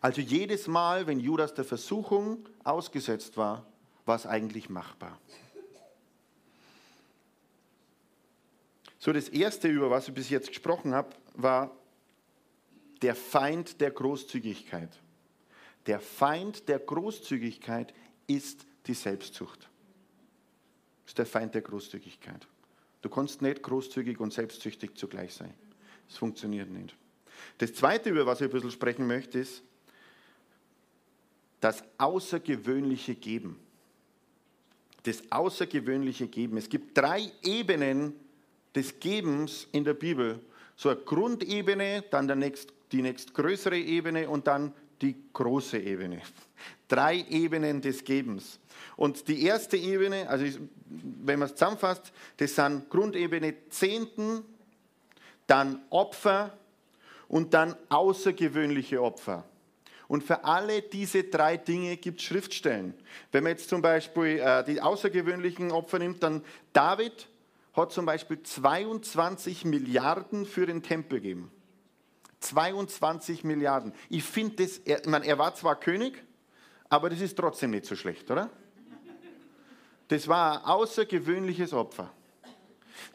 Also 0.00 0.20
jedes 0.20 0.66
Mal, 0.66 1.06
wenn 1.06 1.20
Judas 1.20 1.54
der 1.54 1.64
Versuchung 1.64 2.48
ausgesetzt 2.64 3.36
war, 3.36 3.64
war 4.04 4.16
es 4.16 4.26
eigentlich 4.26 4.68
machbar. 4.68 5.18
So, 9.02 9.12
das 9.12 9.28
erste, 9.28 9.66
über 9.66 9.90
was 9.90 10.06
ich 10.06 10.14
bis 10.14 10.30
jetzt 10.30 10.46
gesprochen 10.46 10.94
habe, 10.94 11.10
war 11.34 11.76
der 13.02 13.16
Feind 13.16 13.80
der 13.80 13.90
Großzügigkeit. 13.90 14.96
Der 15.86 15.98
Feind 15.98 16.68
der 16.68 16.78
Großzügigkeit 16.78 17.92
ist 18.28 18.64
die 18.86 18.94
Selbstsucht 18.94 19.68
ist 21.12 21.18
der 21.18 21.26
Feind 21.26 21.54
der 21.54 21.60
Großzügigkeit. 21.60 22.46
Du 23.02 23.10
kannst 23.10 23.42
nicht 23.42 23.62
großzügig 23.62 24.18
und 24.18 24.32
selbstsüchtig 24.32 24.94
zugleich 24.94 25.34
sein. 25.34 25.52
Das 26.08 26.16
funktioniert 26.16 26.70
nicht. 26.70 26.96
Das 27.58 27.74
Zweite, 27.74 28.08
über 28.08 28.24
was 28.24 28.40
ich 28.40 28.46
ein 28.46 28.52
bisschen 28.52 28.70
sprechen 28.70 29.06
möchte, 29.06 29.40
ist 29.40 29.62
das 31.60 31.84
außergewöhnliche 31.98 33.14
Geben. 33.14 33.58
Das 35.02 35.22
außergewöhnliche 35.30 36.28
Geben. 36.28 36.56
Es 36.56 36.70
gibt 36.70 36.96
drei 36.96 37.30
Ebenen 37.42 38.14
des 38.74 38.98
Gebens 39.00 39.68
in 39.72 39.84
der 39.84 39.94
Bibel 39.94 40.40
so 40.76 40.88
eine 40.88 41.00
Grundebene, 41.00 42.04
dann 42.10 42.26
der 42.26 42.36
nächst, 42.36 42.72
die 42.90 43.02
nächstgrößere 43.02 43.78
Ebene 43.78 44.28
und 44.28 44.46
dann 44.46 44.72
die 45.00 45.16
große 45.32 45.78
Ebene. 45.78 46.22
Drei 46.88 47.24
Ebenen 47.28 47.80
des 47.80 48.04
Gebens. 48.04 48.58
Und 48.96 49.28
die 49.28 49.44
erste 49.44 49.76
Ebene, 49.76 50.28
also 50.28 50.44
wenn 50.86 51.38
man 51.38 51.48
es 51.48 51.54
zusammenfasst, 51.54 52.12
das 52.36 52.54
sind 52.54 52.88
Grundebene 52.90 53.54
Zehnten, 53.68 54.44
dann 55.46 55.80
Opfer 55.90 56.56
und 57.28 57.54
dann 57.54 57.76
außergewöhnliche 57.88 59.02
Opfer. 59.02 59.44
Und 60.08 60.22
für 60.22 60.44
alle 60.44 60.82
diese 60.82 61.24
drei 61.24 61.56
Dinge 61.56 61.96
gibt 61.96 62.20
es 62.20 62.26
Schriftstellen. 62.26 62.92
Wenn 63.30 63.44
man 63.44 63.52
jetzt 63.52 63.70
zum 63.70 63.80
Beispiel 63.80 64.40
äh, 64.40 64.62
die 64.64 64.80
außergewöhnlichen 64.80 65.70
Opfer 65.72 65.98
nimmt, 65.98 66.22
dann 66.22 66.44
David 66.74 67.28
hat 67.72 67.92
zum 67.92 68.06
Beispiel 68.06 68.42
22 68.42 69.64
Milliarden 69.64 70.46
für 70.46 70.66
den 70.66 70.82
Tempel 70.82 71.20
gegeben. 71.20 71.50
22 72.40 73.44
Milliarden. 73.44 73.92
Ich 74.08 74.24
finde 74.24 74.64
das, 74.64 74.78
er, 74.78 75.00
ich 75.00 75.06
meine, 75.06 75.26
er 75.26 75.38
war 75.38 75.54
zwar 75.54 75.78
König, 75.78 76.22
aber 76.88 77.08
das 77.08 77.20
ist 77.20 77.36
trotzdem 77.36 77.70
nicht 77.70 77.86
so 77.86 77.96
schlecht, 77.96 78.30
oder? 78.30 78.50
Das 80.08 80.28
war 80.28 80.58
ein 80.58 80.64
außergewöhnliches 80.66 81.72
Opfer. 81.72 82.12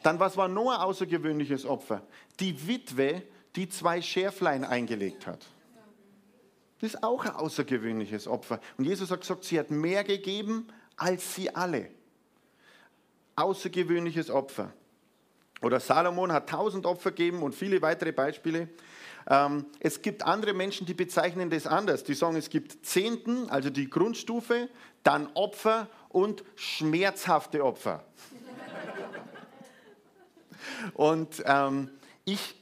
Dann, 0.02 0.18
was 0.18 0.36
war 0.36 0.48
noch 0.48 0.70
ein 0.70 0.80
außergewöhnliches 0.80 1.64
Opfer? 1.64 2.02
Die 2.40 2.66
Witwe, 2.66 3.22
die 3.54 3.68
zwei 3.68 4.02
Schärflein 4.02 4.64
eingelegt 4.64 5.26
hat. 5.26 5.46
Das 6.80 6.94
ist 6.94 7.02
auch 7.02 7.24
ein 7.24 7.32
außergewöhnliches 7.32 8.26
Opfer. 8.26 8.60
Und 8.76 8.84
Jesus 8.84 9.10
hat 9.10 9.20
gesagt, 9.20 9.44
sie 9.44 9.58
hat 9.58 9.70
mehr 9.70 10.04
gegeben 10.04 10.68
als 10.98 11.34
sie 11.34 11.54
alle. 11.54 11.90
Außergewöhnliches 13.38 14.30
Opfer. 14.30 14.72
Oder 15.62 15.80
Salomon 15.80 16.32
hat 16.32 16.48
tausend 16.48 16.86
Opfer 16.86 17.10
gegeben 17.10 17.42
und 17.42 17.54
viele 17.54 17.82
weitere 17.82 18.12
Beispiele. 18.12 18.68
Ähm, 19.28 19.66
es 19.80 20.02
gibt 20.02 20.24
andere 20.24 20.54
Menschen, 20.54 20.86
die 20.86 20.94
bezeichnen 20.94 21.50
das 21.50 21.66
anders. 21.66 22.04
Die 22.04 22.14
sagen, 22.14 22.36
es 22.36 22.50
gibt 22.50 22.84
Zehnten, 22.86 23.50
also 23.50 23.70
die 23.70 23.90
Grundstufe, 23.90 24.68
dann 25.02 25.28
Opfer 25.34 25.88
und 26.08 26.44
schmerzhafte 26.56 27.64
Opfer. 27.64 28.04
und 30.94 31.42
ähm, 31.44 31.90
ich 32.24 32.56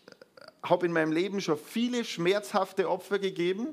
habe 0.62 0.86
in 0.86 0.92
meinem 0.92 1.12
Leben 1.12 1.40
schon 1.40 1.58
viele 1.58 2.04
schmerzhafte 2.04 2.88
Opfer 2.90 3.18
gegeben. 3.18 3.68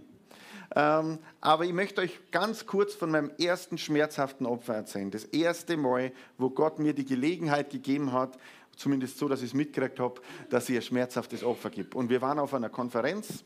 Ähm, 0.76 1.20
aber 1.40 1.66
ich 1.66 1.74
möchte 1.74 2.02
euch 2.02 2.20
ganz 2.32 2.66
kurz 2.66 2.96
von 2.96 3.12
meinem 3.12 3.32
ersten 3.40 3.78
schmerzhaften 3.78 4.46
Opfer 4.46 4.76
erzählen. 4.76 5.12
Das 5.12 5.26
erste 5.26 5.78
Mal, 5.78 6.12
wo 6.38 6.50
Gott 6.50 6.80
mir 6.80 6.94
die 6.94 7.06
Gelegenheit 7.06 7.70
gegeben 7.70 8.12
hat, 8.12 8.38
zumindest 8.76 9.18
so, 9.18 9.28
dass 9.28 9.42
ich 9.42 9.48
es 9.48 9.54
mitgekriegt 9.54 10.00
habe, 10.00 10.22
dass 10.50 10.70
ich 10.70 10.76
ein 10.76 10.82
schmerzhaftes 10.82 11.44
Opfer 11.44 11.70
gibt. 11.70 11.94
Und 11.94 12.10
wir 12.10 12.22
waren 12.22 12.40
auf 12.40 12.54
einer 12.54 12.70
Konferenz 12.70 13.44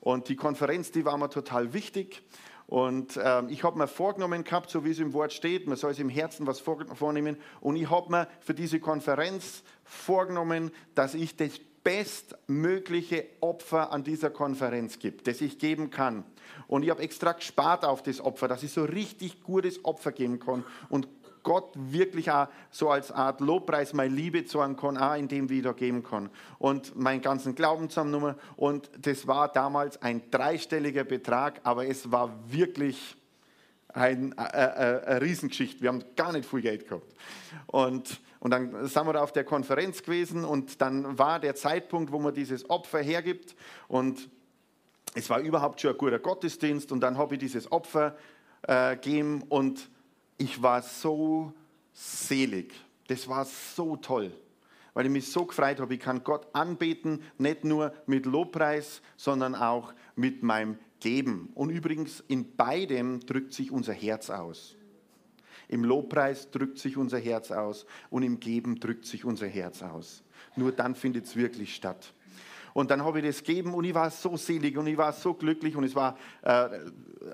und 0.00 0.28
die 0.28 0.36
Konferenz, 0.36 0.90
die 0.90 1.04
war 1.04 1.16
mir 1.16 1.30
total 1.30 1.72
wichtig. 1.72 2.22
Und 2.66 3.18
ähm, 3.20 3.48
ich 3.48 3.64
habe 3.64 3.76
mir 3.78 3.88
vorgenommen 3.88 4.44
gehabt, 4.44 4.70
so 4.70 4.84
wie 4.84 4.92
es 4.92 5.00
im 5.00 5.12
Wort 5.12 5.32
steht, 5.32 5.66
man 5.66 5.76
soll 5.76 5.92
sich 5.92 6.02
im 6.02 6.08
Herzen 6.08 6.46
was 6.46 6.60
vornehmen. 6.60 7.36
Und 7.60 7.74
ich 7.74 7.90
habe 7.90 8.10
mir 8.10 8.28
für 8.40 8.54
diese 8.54 8.78
Konferenz 8.78 9.64
vorgenommen, 9.82 10.70
dass 10.94 11.14
ich 11.14 11.34
das 11.36 11.60
bestmögliche 11.82 13.26
Opfer 13.40 13.92
an 13.92 14.04
dieser 14.04 14.30
Konferenz 14.30 14.98
gebe, 14.98 15.22
das 15.22 15.40
ich 15.40 15.58
geben 15.58 15.90
kann. 15.90 16.24
Und 16.66 16.82
ich 16.82 16.90
habe 16.90 17.02
extra 17.02 17.32
gespart 17.32 17.84
auf 17.84 18.02
das 18.02 18.20
Opfer, 18.20 18.48
dass 18.48 18.62
ich 18.62 18.72
so 18.72 18.84
richtig 18.84 19.42
gutes 19.42 19.84
Opfer 19.84 20.12
geben 20.12 20.38
kann 20.38 20.64
und 20.88 21.08
Gott 21.42 21.72
wirklich 21.74 22.30
auch 22.30 22.48
so 22.70 22.90
als 22.90 23.10
Art 23.10 23.40
Lobpreis 23.40 23.92
meine 23.92 24.14
Liebe 24.14 24.44
zeigen 24.44 24.76
kann, 24.76 24.98
auch 24.98 25.14
in 25.14 25.28
dem, 25.28 25.48
wie 25.48 25.58
ich 25.58 25.64
da 25.64 25.72
geben 25.72 26.02
kann. 26.02 26.30
Und 26.58 26.96
meinen 26.96 27.22
ganzen 27.22 27.54
Glauben 27.54 27.88
zusammengenommen. 27.88 28.34
Und 28.56 28.90
das 29.00 29.26
war 29.26 29.50
damals 29.50 30.02
ein 30.02 30.30
dreistelliger 30.30 31.04
Betrag, 31.04 31.60
aber 31.64 31.86
es 31.86 32.12
war 32.12 32.30
wirklich 32.46 33.16
ein, 33.94 34.32
äh, 34.38 34.42
äh, 34.42 35.04
eine 35.04 35.20
Riesengeschichte. 35.20 35.82
Wir 35.82 35.88
haben 35.88 36.04
gar 36.16 36.32
nicht 36.32 36.48
viel 36.48 36.62
Geld 36.62 36.88
gehabt. 36.88 37.12
Und, 37.66 38.20
und 38.40 38.50
dann 38.50 38.86
sind 38.86 39.06
wir 39.06 39.12
da 39.12 39.22
auf 39.22 39.32
der 39.32 39.44
Konferenz 39.44 40.02
gewesen 40.02 40.44
und 40.44 40.80
dann 40.80 41.18
war 41.18 41.40
der 41.40 41.54
Zeitpunkt, 41.54 42.12
wo 42.12 42.18
man 42.18 42.34
dieses 42.34 42.68
Opfer 42.70 43.00
hergibt. 43.00 43.54
Und 43.88 44.28
es 45.14 45.28
war 45.28 45.40
überhaupt 45.40 45.80
schon 45.80 45.90
ein 45.90 45.98
guter 45.98 46.18
Gottesdienst. 46.18 46.92
Und 46.92 47.00
dann 47.00 47.18
habe 47.18 47.34
ich 47.34 47.40
dieses 47.40 47.70
Opfer 47.70 48.16
äh, 48.62 48.96
gegeben 48.96 49.42
und 49.48 49.88
ich 50.38 50.62
war 50.62 50.82
so 50.82 51.52
selig. 51.92 52.72
Das 53.08 53.28
war 53.28 53.44
so 53.44 53.96
toll, 53.96 54.32
weil 54.94 55.06
ich 55.06 55.12
mich 55.12 55.30
so 55.30 55.44
gefreut 55.44 55.80
habe. 55.80 55.94
Ich 55.94 56.00
kann 56.00 56.22
Gott 56.22 56.46
anbeten, 56.54 57.22
nicht 57.38 57.64
nur 57.64 57.92
mit 58.06 58.24
Lobpreis, 58.24 59.02
sondern 59.16 59.54
auch 59.54 59.92
mit 60.14 60.42
meinem 60.42 60.78
Geben. 61.00 61.50
Und 61.54 61.70
übrigens, 61.70 62.22
in 62.28 62.56
beidem 62.56 63.20
drückt 63.20 63.52
sich 63.52 63.72
unser 63.72 63.92
Herz 63.92 64.30
aus. 64.30 64.76
Im 65.68 65.84
Lobpreis 65.84 66.50
drückt 66.50 66.78
sich 66.78 66.96
unser 66.96 67.18
Herz 67.18 67.50
aus 67.50 67.86
und 68.10 68.22
im 68.22 68.40
Geben 68.40 68.80
drückt 68.80 69.06
sich 69.06 69.24
unser 69.24 69.46
Herz 69.46 69.82
aus. 69.82 70.22
Nur 70.56 70.72
dann 70.72 70.94
findet 70.94 71.26
es 71.26 71.36
wirklich 71.36 71.74
statt. 71.74 72.12
Und 72.72 72.90
dann 72.90 73.04
habe 73.04 73.20
ich 73.20 73.26
das 73.26 73.38
gegeben 73.38 73.74
und 73.74 73.84
ich 73.84 73.94
war 73.94 74.10
so 74.10 74.36
selig 74.36 74.76
und 74.76 74.86
ich 74.86 74.96
war 74.96 75.12
so 75.12 75.34
glücklich 75.34 75.76
und 75.76 75.84
es 75.84 75.94
war 75.94 76.16
äh, 76.42 76.66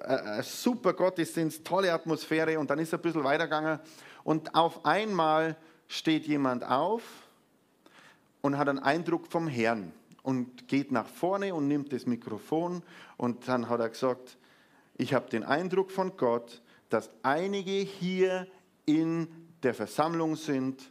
äh, 0.00 0.42
super 0.42 0.94
Gottesdienst, 0.94 1.64
tolle 1.64 1.92
Atmosphäre 1.92 2.58
und 2.58 2.70
dann 2.70 2.78
ist 2.78 2.88
es 2.88 2.94
ein 2.94 3.02
bisschen 3.02 3.24
weitergegangen 3.24 3.78
und 4.24 4.54
auf 4.54 4.84
einmal 4.84 5.56
steht 5.88 6.26
jemand 6.26 6.64
auf 6.64 7.02
und 8.40 8.56
hat 8.56 8.68
einen 8.68 8.78
Eindruck 8.78 9.26
vom 9.28 9.46
Herrn 9.46 9.92
und 10.26 10.66
geht 10.66 10.90
nach 10.90 11.06
vorne 11.06 11.54
und 11.54 11.68
nimmt 11.68 11.92
das 11.92 12.04
Mikrofon 12.04 12.82
und 13.16 13.46
dann 13.46 13.68
hat 13.68 13.78
er 13.78 13.88
gesagt, 13.88 14.36
ich 14.98 15.14
habe 15.14 15.30
den 15.30 15.44
Eindruck 15.44 15.92
von 15.92 16.16
Gott, 16.16 16.62
dass 16.88 17.10
einige 17.22 17.70
hier 17.70 18.48
in 18.86 19.28
der 19.62 19.72
Versammlung 19.72 20.34
sind, 20.34 20.90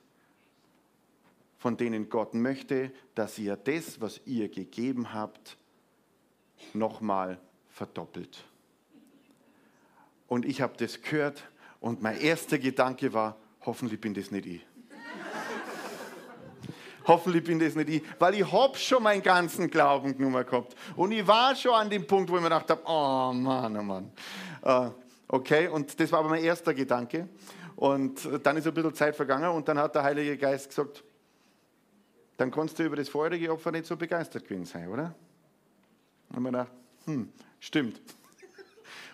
von 1.58 1.76
denen 1.76 2.08
Gott 2.08 2.34
möchte, 2.34 2.93
dass 3.13 3.38
ihr 3.38 3.58
das, 3.58 4.00
was 4.00 4.21
ihr 4.26 4.48
gegeben 4.48 5.13
habt, 5.13 5.58
nochmal 6.74 7.38
verdoppelt. 7.67 8.41
Und 10.28 10.45
ich 10.45 10.62
habe 10.62 10.78
das 10.78 11.02
gehört 11.02 11.43
und 11.82 12.02
mein 12.02 12.21
erster 12.21 12.58
Gedanke 12.58 13.12
war, 13.12 13.36
hoffentlich 13.65 14.00
bin 14.00 14.13
das 14.13 14.32
nicht 14.32 14.45
ich. 14.45 14.65
Hoffentlich 17.08 17.44
bin 17.44 17.60
das 17.60 17.76
nicht 17.76 17.89
ich, 17.89 18.04
weil 18.20 18.36
ich 18.36 18.52
habe 18.52 18.78
schon 18.78 19.04
meinen 19.04 19.22
ganzen 19.22 19.70
Glauben 19.70 20.18
genommen 20.18 20.46
gehabt. 20.46 20.76
Und 20.96 21.12
ich 21.12 21.26
war 21.26 21.56
schon 21.56 21.74
an 21.74 21.89
dem 21.89 22.06
Punkt, 22.06 22.30
wo 22.30 22.36
ich 22.36 22.41
mir 22.41 22.50
gedacht 22.50 22.70
habe, 22.70 22.82
oh 22.86 23.34
Mann, 23.34 23.78
oh 23.78 23.84
Mann. 23.84 24.12
Uh, 24.63 24.91
okay, 25.28 25.68
und 25.68 26.00
das 26.00 26.12
war 26.12 26.20
aber 26.20 26.30
mein 26.30 26.44
erster 26.44 26.74
Gedanke. 26.74 27.30
Und 27.76 28.28
dann 28.44 28.58
ist 28.58 28.68
ein 28.68 28.74
bisschen 28.74 28.94
Zeit 28.94 29.15
vergangen 29.15 29.50
und 29.50 29.68
dann 29.68 29.78
hat 29.78 29.96
der 29.96 30.04
Heilige 30.04 30.38
Geist 30.38 30.70
gesagt, 30.70 31.04
dann 32.38 32.52
kannst 32.52 32.80
du 32.80 32.84
über 32.84 32.96
das 32.96 33.10
vorherige 33.10 33.52
Opfer 33.52 33.72
nicht 33.72 33.86
so 33.86 33.96
begeistert 33.96 34.48
gewesen 34.48 34.65
sein, 34.65 34.88
oder? 34.89 35.13
Und 36.30 36.44
man 36.44 36.54
dachte, 36.54 36.72
hm, 37.06 37.30
stimmt. 37.60 38.02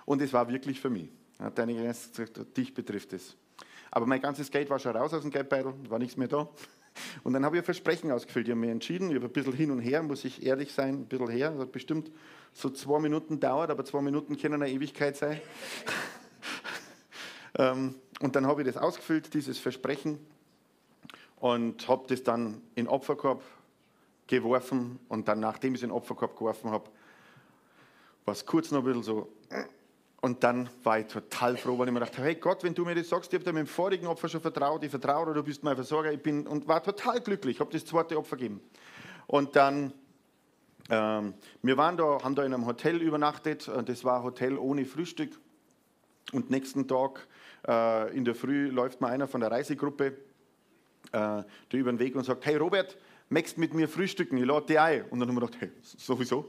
Und 0.06 0.22
es 0.22 0.34
war 0.34 0.48
wirklich 0.48 0.80
für 0.80 0.90
mich. 0.90 1.10
Hat 1.40 1.58
der 1.58 1.68
Geist 1.68 2.16
gesagt, 2.16 2.58
dich 2.58 2.74
betrifft 2.74 3.14
es. 3.14 3.36
Aber 3.90 4.06
mein 4.06 4.22
ganzes 4.22 4.50
Geld 4.50 4.70
war 4.70 4.80
schon 4.80 4.96
raus 4.96 5.14
aus 5.14 5.22
dem 5.22 5.32
Geldbeutel, 5.32 5.74
war 5.90 6.00
nichts 6.00 6.18
mehr 6.18 6.28
da. 6.28 6.48
Und 7.24 7.34
dann 7.34 7.46
habe 7.46 7.56
ich 7.56 7.62
ein 7.62 7.66
Versprechen 7.66 8.12
ausgefüllt. 8.12 8.48
Ich 8.48 8.52
habe 8.52 8.60
mich 8.60 8.70
entschieden, 8.70 9.10
ich 9.10 9.16
habe 9.16 9.28
ein 9.28 9.32
bisschen 9.32 9.54
hin 9.54 9.72
und 9.72 9.80
her, 9.80 10.04
muss 10.04 10.26
ich 10.26 10.46
ehrlich 10.46 10.74
sein, 10.74 11.02
ein 11.02 11.06
bisschen 11.06 11.30
her. 11.30 11.52
Das 11.52 11.62
hat 11.62 11.72
bestimmt 11.72 12.12
so 12.54 12.70
zwei 12.70 13.00
Minuten 13.00 13.40
dauert, 13.40 13.70
aber 13.70 13.86
zwei 13.86 14.02
Minuten 14.02 14.38
können 14.38 14.62
eine 14.62 14.72
Ewigkeit 14.72 15.18
sein. 15.18 15.40
Ähm, 17.60 17.96
und 18.22 18.38
dann 18.38 18.48
habe 18.48 18.62
ich 18.62 18.68
das 18.68 18.78
ausgefüllt, 18.78 19.34
dieses 19.34 19.60
Versprechen 19.60 20.18
und 21.42 21.86
habe 21.90 22.06
das 22.08 22.24
dann 22.24 22.62
in 22.76 22.86
den 22.86 22.88
Opferkorb 22.88 23.44
geworfen 24.28 25.00
und 25.10 25.28
dann, 25.28 25.42
nachdem 25.42 25.74
ich 25.74 25.80
es 25.80 25.84
in 25.84 25.90
den 25.90 25.96
Opferkorb 25.96 26.38
geworfen 26.38 26.72
habe, 26.72 26.90
war 28.24 28.34
es 28.34 28.46
kurz 28.46 28.72
noch 28.72 28.80
ein 28.80 28.86
bisschen 28.86 29.04
so. 29.04 29.28
Und 30.22 30.44
dann 30.44 30.70
war 30.84 31.00
ich 31.00 31.08
total 31.08 31.58
froh, 31.58 31.80
weil 31.80 31.88
ich 31.88 31.94
mir 31.94 32.00
dachte, 32.00 32.22
hey 32.22 32.36
Gott, 32.36 32.64
wenn 32.64 32.76
du 32.76 32.86
mir 32.86 32.94
das 32.94 33.10
sagst, 33.10 33.34
ich 33.34 33.40
habe 33.40 33.44
dir 33.44 33.54
mit 33.54 33.62
dem 33.62 33.68
vorigen 33.68 34.06
Opfer 34.06 34.30
schon 34.30 34.40
vertraut, 34.40 34.84
ich 34.84 34.92
vertraue 34.92 35.26
dir, 35.26 35.34
du 35.34 35.44
bist 35.44 35.64
mein 35.64 35.76
Versorger, 35.76 36.14
ich 36.14 36.22
bin, 36.22 36.46
und 36.46 36.68
war 36.68 36.84
total 36.84 37.20
glücklich, 37.22 37.60
habe 37.60 37.72
das 37.72 37.86
zweite 37.86 38.16
Opfer 38.18 38.38
gegeben. 38.38 38.62
Und 39.26 39.56
dann, 39.56 39.94
ähm, 40.92 41.34
wir 41.64 41.76
waren 41.76 41.98
da, 41.98 42.20
haben 42.24 42.36
da 42.36 42.44
in 42.44 42.54
einem 42.54 42.68
Hotel 42.68 43.02
übernachtet, 43.02 43.70
das 43.86 44.04
war 44.04 44.18
ein 44.18 44.24
Hotel 44.24 44.58
ohne 44.60 44.86
Frühstück. 44.86 45.40
Und 46.34 46.52
nächsten 46.52 46.88
Tag 46.88 47.28
äh, 47.68 48.16
in 48.16 48.24
der 48.24 48.36
Früh 48.36 48.70
läuft 48.70 49.02
mal 49.02 49.10
einer 49.10 49.28
von 49.28 49.42
der 49.42 49.50
Reisegruppe 49.50 50.18
äh, 51.12 51.44
über 51.72 51.92
den 51.92 51.98
Weg 51.98 52.16
und 52.16 52.26
sagt, 52.26 52.46
hey 52.46 52.58
Robert, 52.58 52.96
möchtest 53.30 53.58
mit 53.58 53.74
mir 53.74 53.90
frühstücken? 53.90 54.38
Ich 54.38 54.46
lade 54.46 54.68
dich 54.68 54.80
ein. 54.80 55.06
Und 55.10 55.20
dann 55.20 55.30
haben 55.30 55.36
wir 55.36 55.48
gedacht, 55.48 55.62
hey, 55.62 55.72
sowieso. 55.82 56.46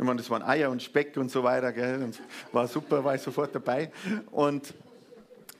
Ich 0.00 0.06
meine, 0.06 0.16
das 0.16 0.30
waren 0.30 0.42
Eier 0.42 0.70
und 0.70 0.82
Speck 0.82 1.18
und 1.18 1.30
so 1.30 1.44
weiter. 1.44 1.74
Gell? 1.74 2.02
Und 2.02 2.18
war 2.52 2.66
super, 2.66 3.04
war 3.04 3.16
ich 3.16 3.20
sofort 3.20 3.54
dabei. 3.54 3.92
Und 4.30 4.72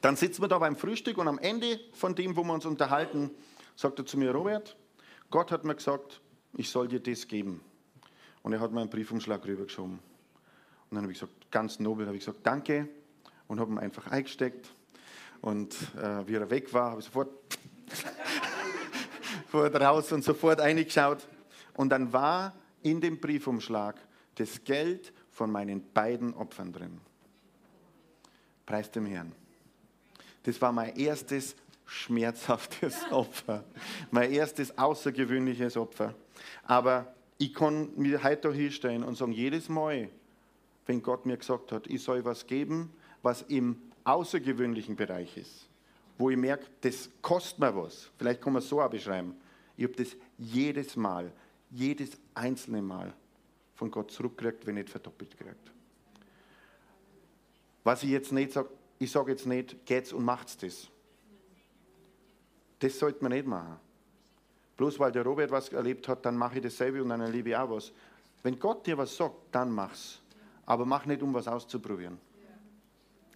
dann 0.01 0.17
sitzen 0.17 0.41
wir 0.43 0.49
da 0.49 0.59
beim 0.59 0.77
Frühstück 0.77 1.19
und 1.19 1.29
am 1.29 1.39
Ende 1.39 1.79
von 1.93 2.15
dem, 2.15 2.35
wo 2.35 2.43
wir 2.43 2.55
uns 2.55 2.65
unterhalten, 2.65 3.31
sagt 3.77 3.99
er 3.99 4.07
zu 4.07 4.17
mir, 4.17 4.33
Robert, 4.33 4.77
Gott 5.31 5.53
hat 5.53 5.65
mir 5.65 5.75
gesagt, 5.75 6.23
ich 6.55 6.71
soll 6.71 6.89
dir 6.89 7.01
das 7.01 7.29
geben. 7.29 7.61
Und 8.43 8.55
er 8.55 8.61
hat 8.61 8.73
mir 8.73 8.81
einen 8.81 8.89
Briefumschlag 8.89 9.45
rübergeschoben. 9.45 9.99
Und 9.99 10.01
dann 10.91 11.03
habe 11.03 11.13
ich 11.13 11.21
gesagt, 11.21 11.51
ganz 11.51 11.79
nobel, 11.79 12.07
habe 12.07 12.17
ich 12.17 12.25
gesagt, 12.25 12.39
danke 12.43 12.89
und 13.47 13.61
habe 13.61 13.71
ihn 13.73 13.79
einfach 13.79 14.07
eingesteckt. 14.07 14.71
Und 15.43 15.75
äh, 15.99 16.27
wie 16.27 16.37
er 16.37 16.49
weg 16.49 16.73
war, 16.73 16.93
habe 16.93 17.01
ich 17.01 17.07
sofort 17.07 17.29
raus 19.53 20.11
und 20.13 20.25
sofort 20.25 20.63
eingeschaut. 20.63 21.29
Und 21.75 21.91
dann 21.91 22.11
war 22.11 22.55
in 22.83 23.03
dem 23.03 23.21
Briefumschlag 23.21 23.97
das 24.41 24.65
Geld 24.65 25.13
von 25.31 25.51
meinen 25.51 25.93
beiden 25.93 26.33
Opfern 26.35 26.73
drin. 26.73 26.99
Preis 28.65 28.91
dem 28.91 29.05
Herrn. 29.07 29.33
Das 30.45 30.61
war 30.63 30.73
mein 30.73 30.97
erstes 30.97 31.55
schmerzhaftes 31.85 32.97
Opfer. 33.11 33.65
Mein 34.11 34.33
erstes 34.33 34.77
außergewöhnliches 34.79 35.77
Opfer. 35.77 36.15
Aber 36.65 37.15
ich 37.37 37.53
kann 37.53 37.91
mir 37.97 38.23
heute 38.23 38.53
hier 38.53 38.71
stehen 38.71 39.05
und 39.05 39.17
sagen, 39.17 39.33
jedes 39.33 39.69
Mal, 39.69 40.09
wenn 40.87 41.03
Gott 41.03 41.27
mir 41.27 41.37
gesagt 41.37 41.73
hat, 41.73 41.87
ich 41.87 42.03
soll 42.03 42.25
was 42.25 42.47
geben, 42.47 42.91
was 43.23 43.43
im 43.43 43.77
außergewöhnlichen 44.05 44.97
Bereich 44.97 45.37
ist, 45.37 45.69
wo 46.17 46.31
ich 46.31 46.37
merke, 46.39 46.67
das 46.81 47.11
kostet 47.21 47.59
mir 47.59 47.77
was. 47.77 48.11
Vielleicht 48.17 48.41
kann 48.41 48.55
man 48.55 48.63
es 48.63 48.69
so 48.69 48.81
auch 48.81 48.89
beschreiben. 48.89 49.35
Ich 49.77 49.85
habe 49.85 49.95
das 49.95 50.17
jedes 50.39 50.97
Mal, 50.97 51.31
jedes 51.71 52.13
einzelne 52.35 52.81
Mal 52.81 53.13
von 53.81 53.91
Gott 53.91 54.11
zurückgekriegt, 54.11 54.67
wenn 54.67 54.75
nicht 54.75 54.91
verdoppelt 54.91 55.39
gekriegt. 55.39 55.73
Was 57.83 58.03
ich 58.03 58.11
jetzt 58.11 58.31
nicht 58.31 58.53
sage, 58.53 58.69
ich 58.99 59.11
sage 59.11 59.31
jetzt 59.31 59.47
nicht, 59.47 59.87
geht's 59.87 60.13
und 60.13 60.23
macht's 60.23 60.59
das. 60.59 60.87
Das 62.79 62.99
sollte 62.99 63.23
man 63.23 63.33
nicht 63.33 63.47
machen. 63.47 63.79
Bloß 64.77 64.99
weil 64.99 65.13
der 65.13 65.25
Robert 65.25 65.51
was 65.51 65.71
erlebt 65.71 66.09
hat, 66.09 66.27
dann 66.27 66.37
mache 66.37 66.57
ich 66.57 66.63
dasselbe 66.63 67.03
und 67.03 67.09
dann 67.09 67.23
erlebe 67.23 67.49
ich 67.49 67.57
auch 67.57 67.71
was. 67.71 67.91
Wenn 68.43 68.59
Gott 68.59 68.87
dir 68.87 68.99
was 68.99 69.17
sagt, 69.17 69.37
dann 69.51 69.71
mach's. 69.71 70.21
Aber 70.67 70.85
mach 70.85 71.07
nicht, 71.07 71.23
um 71.23 71.33
was 71.33 71.49
auszuprobieren. 71.49 72.19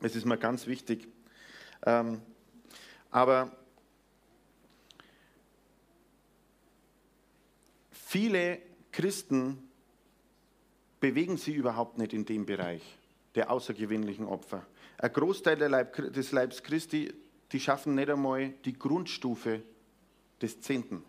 Es 0.02 0.14
ist 0.14 0.26
mir 0.26 0.36
ganz 0.36 0.66
wichtig. 0.66 1.08
Ähm, 1.86 2.20
aber 3.10 3.50
viele 7.90 8.58
Christen 8.92 9.70
bewegen 11.04 11.36
sich 11.36 11.54
überhaupt 11.54 11.98
nicht 11.98 12.14
in 12.14 12.24
dem 12.24 12.46
Bereich 12.46 12.80
der 13.34 13.50
außergewöhnlichen 13.50 14.24
Opfer. 14.24 14.64
Ein 14.96 15.12
Großteil 15.12 15.58
Leib, 15.58 15.94
des 16.14 16.32
Leibs 16.32 16.62
Christi, 16.62 17.12
die 17.52 17.60
schaffen 17.60 17.94
nicht 17.94 18.08
einmal 18.08 18.54
die 18.64 18.72
Grundstufe 18.72 19.60
des 20.40 20.62
Zehnten. 20.62 21.04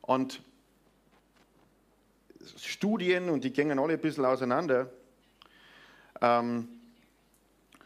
Und 0.00 0.40
Studien, 2.56 3.30
und 3.30 3.42
die 3.42 3.50
gehen 3.50 3.76
alle 3.76 3.94
ein 3.94 4.00
bisschen 4.00 4.26
auseinander, 4.26 4.92
ähm, 6.20 6.68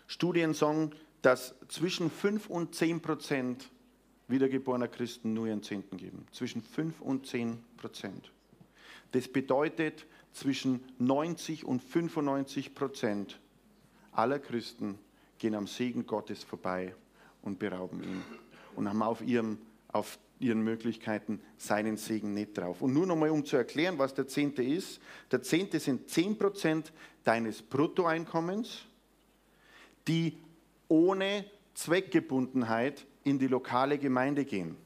Studien 0.07 0.53
sagen, 0.53 0.93
dass 1.23 1.55
zwischen 1.69 2.11
5 2.11 2.51
und 2.51 2.75
10 2.75 3.01
Prozent 3.01 3.71
wiedergeborener 4.29 4.89
Christen 4.89 5.33
nur 5.33 5.47
ihren 5.47 5.63
Zehnten 5.63 5.97
geben. 5.97 6.27
Zwischen 6.33 6.61
5 6.61 7.01
und 7.01 7.27
10 7.27 7.65
Prozent. 7.79 8.31
Das 9.13 9.29
bedeutet, 9.29 10.07
zwischen 10.33 10.81
90 10.99 11.65
und 11.65 11.83
95 11.83 12.75
Prozent 12.75 13.39
aller 14.13 14.39
Christen 14.39 14.99
gehen 15.39 15.55
am 15.55 15.67
Segen 15.67 16.07
Gottes 16.07 16.43
vorbei 16.43 16.95
und 17.43 17.59
berauben 17.59 18.03
ihn 18.03 18.23
und 18.77 18.89
haben 18.89 19.03
auf, 19.03 19.21
ihrem, 19.21 19.59
auf 19.89 20.19
ihren 20.39 20.63
Möglichkeiten 20.63 21.41
seinen 21.57 21.97
Segen 21.97 22.35
nicht 22.35 22.57
drauf. 22.57 22.83
Und 22.83 22.95
nur 22.95 23.07
nochmal, 23.07 23.31
um 23.31 23.45
zu 23.45 23.57
erklären, 23.57 23.99
was 23.99 24.15
der 24.15 24.27
Zehnte 24.27 24.63
ist. 24.63 25.01
Der 25.31 25.43
Zehnte 25.43 25.81
sind 25.81 26.09
10 26.09 26.39
Prozent 26.39 26.93
deines 27.25 27.63
Bruttoeinkommens, 27.63 28.85
die 30.09 30.39
ohne 30.89 31.45
Zweckgebundenheit 31.75 33.07
in 33.25 33.39
die 33.39 33.47
lokale 33.47 33.99
Gemeinde 33.99 34.45
gehen. 34.45 34.77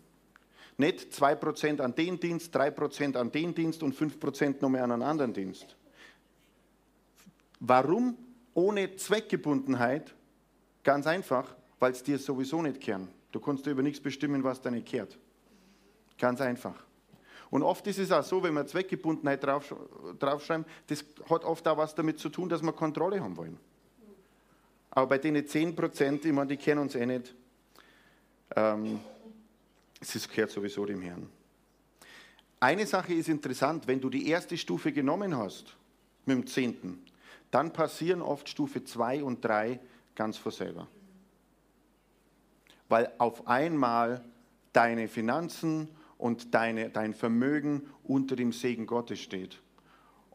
Nicht 0.78 1.12
2% 1.12 1.80
an 1.80 1.94
den 1.94 2.20
Dienst, 2.20 2.54
3% 2.54 3.16
an 3.16 3.32
den 3.32 3.54
Dienst 3.54 3.82
und 3.82 3.94
5% 3.94 4.56
noch 4.60 4.68
mehr 4.68 4.84
an 4.84 4.92
einen 4.92 5.02
anderen 5.02 5.32
Dienst. 5.32 5.76
Warum 7.60 8.16
ohne 8.52 8.94
Zweckgebundenheit? 8.96 10.14
Ganz 10.84 11.06
einfach, 11.06 11.54
weil 11.78 11.92
es 11.92 12.02
dir 12.02 12.18
sowieso 12.18 12.60
nicht 12.62 12.80
kehren. 12.80 13.08
Du 13.32 13.40
kannst 13.40 13.66
dir 13.66 13.70
über 13.70 13.82
nichts 13.82 14.00
bestimmen, 14.00 14.44
was 14.44 14.60
da 14.60 14.70
nicht 14.70 14.86
kehrt. 14.86 15.18
Ganz 16.18 16.40
einfach. 16.40 16.84
Und 17.50 17.62
oft 17.62 17.86
ist 17.86 17.98
es 17.98 18.12
auch 18.12 18.22
so, 18.22 18.42
wenn 18.42 18.54
wir 18.54 18.66
Zweckgebundenheit 18.66 19.42
drauf, 19.42 19.74
draufschreiben, 20.18 20.66
das 20.88 21.04
hat 21.28 21.44
oft 21.44 21.66
auch 21.68 21.76
was 21.76 21.94
damit 21.94 22.18
zu 22.18 22.28
tun, 22.28 22.48
dass 22.48 22.62
wir 22.62 22.72
Kontrolle 22.72 23.20
haben 23.22 23.36
wollen. 23.36 23.58
Aber 24.90 25.06
bei 25.06 25.18
denen 25.18 25.46
10 25.46 25.76
Prozent, 25.76 26.24
ich 26.24 26.32
meine, 26.32 26.48
die 26.48 26.56
kennen 26.56 26.80
uns 26.80 26.94
eh 26.94 27.06
nicht, 27.06 27.34
ähm, 28.54 29.00
es 30.14 30.28
gehört 30.28 30.50
sowieso 30.50 30.86
dem 30.86 31.02
Herrn. 31.02 31.28
Eine 32.60 32.86
Sache 32.86 33.14
ist 33.14 33.28
interessant, 33.28 33.86
wenn 33.86 34.00
du 34.00 34.08
die 34.08 34.28
erste 34.28 34.56
Stufe 34.56 34.92
genommen 34.92 35.36
hast, 35.36 35.76
mit 36.24 36.36
dem 36.36 36.46
Zehnten, 36.46 37.02
dann 37.50 37.72
passieren 37.72 38.22
oft 38.22 38.48
Stufe 38.48 38.84
2 38.84 39.22
und 39.22 39.44
3 39.44 39.78
ganz 40.14 40.36
von 40.36 40.52
selber. 40.52 40.88
Weil 42.88 43.12
auf 43.18 43.46
einmal 43.46 44.24
deine 44.72 45.08
Finanzen 45.08 45.88
und 46.18 46.54
deine, 46.54 46.90
dein 46.90 47.14
Vermögen 47.14 47.82
unter 48.04 48.36
dem 48.36 48.52
Segen 48.52 48.86
Gottes 48.86 49.20
steht. 49.20 49.60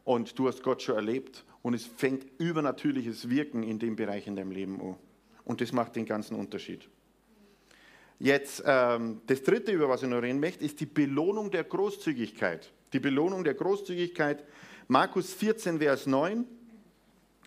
Und 0.04 0.38
du 0.38 0.48
hast 0.48 0.62
Gott 0.62 0.82
schon 0.82 0.96
erlebt 0.96 1.44
und 1.62 1.74
es 1.74 1.86
fängt 1.86 2.26
übernatürliches 2.38 3.28
Wirken 3.28 3.62
in 3.62 3.78
dem 3.78 3.96
Bereich 3.96 4.26
in 4.26 4.36
deinem 4.36 4.50
Leben 4.50 4.80
an. 4.80 4.96
Und 5.44 5.60
das 5.60 5.72
macht 5.72 5.96
den 5.96 6.06
ganzen 6.06 6.34
Unterschied. 6.36 6.88
Jetzt 8.22 8.62
ähm, 8.64 9.20
das 9.26 9.42
dritte, 9.42 9.72
über 9.72 9.88
was 9.88 10.04
ich 10.04 10.08
noch 10.08 10.22
reden 10.22 10.38
möchte, 10.38 10.64
ist 10.64 10.78
die 10.78 10.86
Belohnung 10.86 11.50
der 11.50 11.64
Großzügigkeit. 11.64 12.70
Die 12.92 13.00
Belohnung 13.00 13.42
der 13.42 13.54
Großzügigkeit. 13.54 14.44
Markus 14.86 15.34
14, 15.34 15.80
Vers 15.80 16.06
9. 16.06 16.46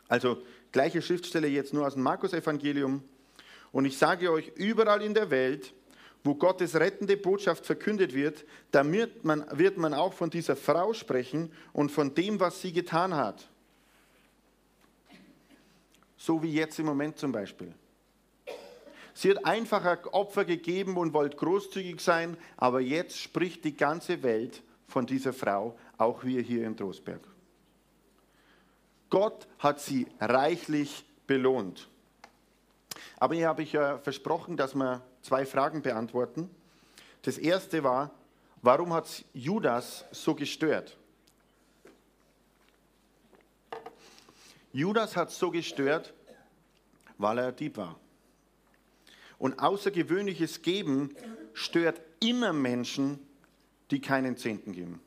Also 0.09 0.43
gleiche 0.73 1.01
Schriftstelle 1.01 1.47
jetzt 1.47 1.73
nur 1.73 1.87
aus 1.87 1.93
dem 1.93 2.03
Markus-Evangelium. 2.03 3.01
Und 3.71 3.85
ich 3.85 3.97
sage 3.97 4.29
euch, 4.29 4.51
überall 4.55 5.01
in 5.01 5.13
der 5.13 5.31
Welt, 5.31 5.73
wo 6.25 6.35
Gottes 6.35 6.75
rettende 6.75 7.15
Botschaft 7.15 7.65
verkündet 7.65 8.13
wird, 8.13 8.43
da 8.71 8.85
wird 8.91 9.23
man, 9.23 9.45
wird 9.51 9.77
man 9.77 9.93
auch 9.93 10.11
von 10.11 10.29
dieser 10.29 10.57
Frau 10.57 10.91
sprechen 10.91 11.53
und 11.71 11.89
von 11.89 12.13
dem, 12.15 12.41
was 12.41 12.61
sie 12.61 12.73
getan 12.73 13.15
hat. 13.15 13.47
So 16.17 16.43
wie 16.43 16.51
jetzt 16.51 16.77
im 16.79 16.85
Moment 16.85 17.17
zum 17.17 17.31
Beispiel. 17.31 17.73
Sie 19.17 19.31
hat 19.31 19.45
einfach 19.45 19.85
ein 19.85 20.05
Opfer 20.11 20.43
gegeben 20.43 20.97
und 20.97 21.13
wollte 21.13 21.37
großzügig 21.37 22.01
sein, 22.01 22.35
aber 22.57 22.81
jetzt 22.81 23.17
spricht 23.17 23.63
die 23.63 23.75
ganze 23.75 24.21
Welt 24.23 24.61
von 24.89 25.05
dieser 25.05 25.31
Frau, 25.31 25.79
auch 25.97 26.25
wir 26.25 26.41
hier 26.41 26.67
in 26.67 26.75
Trostberg. 26.75 27.21
Gott 29.09 29.47
hat 29.59 29.79
sie 29.79 30.05
reichlich 30.19 31.05
belohnt. 31.25 31.87
Aber 33.17 33.35
hier 33.35 33.47
habe 33.47 33.63
ich 33.63 33.71
ja 33.71 33.99
versprochen, 33.99 34.57
dass 34.57 34.75
wir 34.75 35.01
zwei 35.21 35.45
Fragen 35.45 35.81
beantworten. 35.81 36.49
Das 37.21 37.37
erste 37.37 37.85
war, 37.85 38.11
warum 38.61 38.91
hat 38.91 39.23
Judas 39.33 40.03
so 40.11 40.35
gestört? 40.35 40.97
Judas 44.73 45.15
hat 45.15 45.31
so 45.31 45.51
gestört, 45.51 46.13
weil 47.17 47.37
er 47.37 47.53
Dieb 47.53 47.77
war. 47.77 47.97
Und 49.45 49.59
außergewöhnliches 49.59 50.63
Geben 50.63 51.15
stört 51.53 52.01
immer 52.19 52.51
Menschen, 52.51 53.19
die 53.91 54.01
keinen 54.01 54.37
Zehnten 54.37 54.71
geben. 54.71 54.99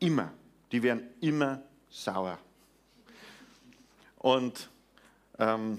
Immer. 0.00 0.34
Die 0.70 0.82
werden 0.82 1.08
immer 1.22 1.62
sauer. 1.88 2.38
Und 4.18 4.68
ähm, 5.38 5.78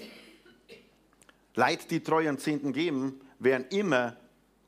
Leid, 1.53 1.91
die 1.91 1.99
treuen 1.99 2.39
Zehnten 2.39 2.74
geben, 2.74 3.22
werden 3.38 3.68
immer 3.70 4.18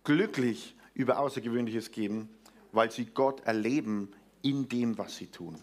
glücklich 0.03 0.75
über 0.93 1.17
außergewöhnliches 1.17 1.89
Geben, 1.89 2.29
weil 2.71 2.91
sie 2.91 3.05
Gott 3.05 3.41
erleben 3.47 4.13
in 4.43 4.69
dem, 4.69 4.95
was 4.99 5.15
sie 5.15 5.25
tun. 5.25 5.59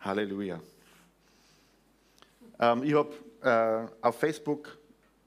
Halleluja. 0.00 0.58
Ähm, 2.58 2.82
ich 2.82 2.94
habe 2.94 3.12
äh, 3.42 4.06
auf 4.06 4.18
Facebook 4.18 4.78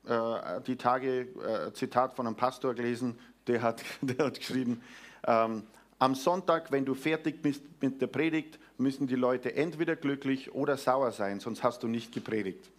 äh, 0.07 0.61
die 0.65 0.75
Tage 0.75 1.21
äh, 1.21 1.73
Zitat 1.73 2.15
von 2.15 2.27
einem 2.27 2.35
Pastor 2.35 2.73
gelesen, 2.73 3.17
der 3.47 3.61
hat, 3.61 3.83
der 4.01 4.25
hat 4.25 4.39
geschrieben, 4.39 4.81
ähm, 5.25 5.63
am 5.99 6.15
Sonntag, 6.15 6.71
wenn 6.71 6.85
du 6.85 6.93
fertig 6.93 7.41
bist 7.41 7.63
mit 7.81 8.01
der 8.01 8.07
Predigt, 8.07 8.59
müssen 8.77 9.07
die 9.07 9.15
Leute 9.15 9.55
entweder 9.55 9.95
glücklich 9.95 10.53
oder 10.53 10.77
sauer 10.77 11.11
sein, 11.11 11.39
sonst 11.39 11.63
hast 11.63 11.81
du 11.81 11.87
nicht 11.87 12.13
gepredigt. 12.13 12.69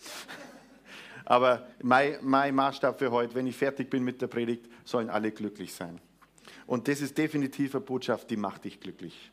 Aber 1.24 1.66
mein, 1.82 2.18
mein 2.22 2.54
Maßstab 2.54 2.98
für 2.98 3.10
heute, 3.10 3.34
wenn 3.34 3.46
ich 3.46 3.56
fertig 3.56 3.90
bin 3.90 4.04
mit 4.04 4.22
der 4.22 4.28
Predigt, 4.28 4.66
sollen 4.84 5.10
alle 5.10 5.32
glücklich 5.32 5.74
sein. 5.74 6.00
Und 6.66 6.88
das 6.88 7.00
ist 7.00 7.18
definitiv 7.18 7.74
eine 7.74 7.84
Botschaft, 7.84 8.30
die 8.30 8.36
macht 8.36 8.64
dich 8.64 8.80
glücklich. 8.80 9.30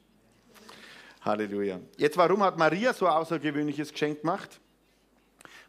Halleluja. 1.21 1.79
Jetzt, 1.97 2.17
warum 2.17 2.43
hat 2.43 2.57
Maria 2.57 2.93
so 2.93 3.07
ein 3.07 3.13
außergewöhnliches 3.13 3.91
Geschenk 3.91 4.21
gemacht? 4.21 4.59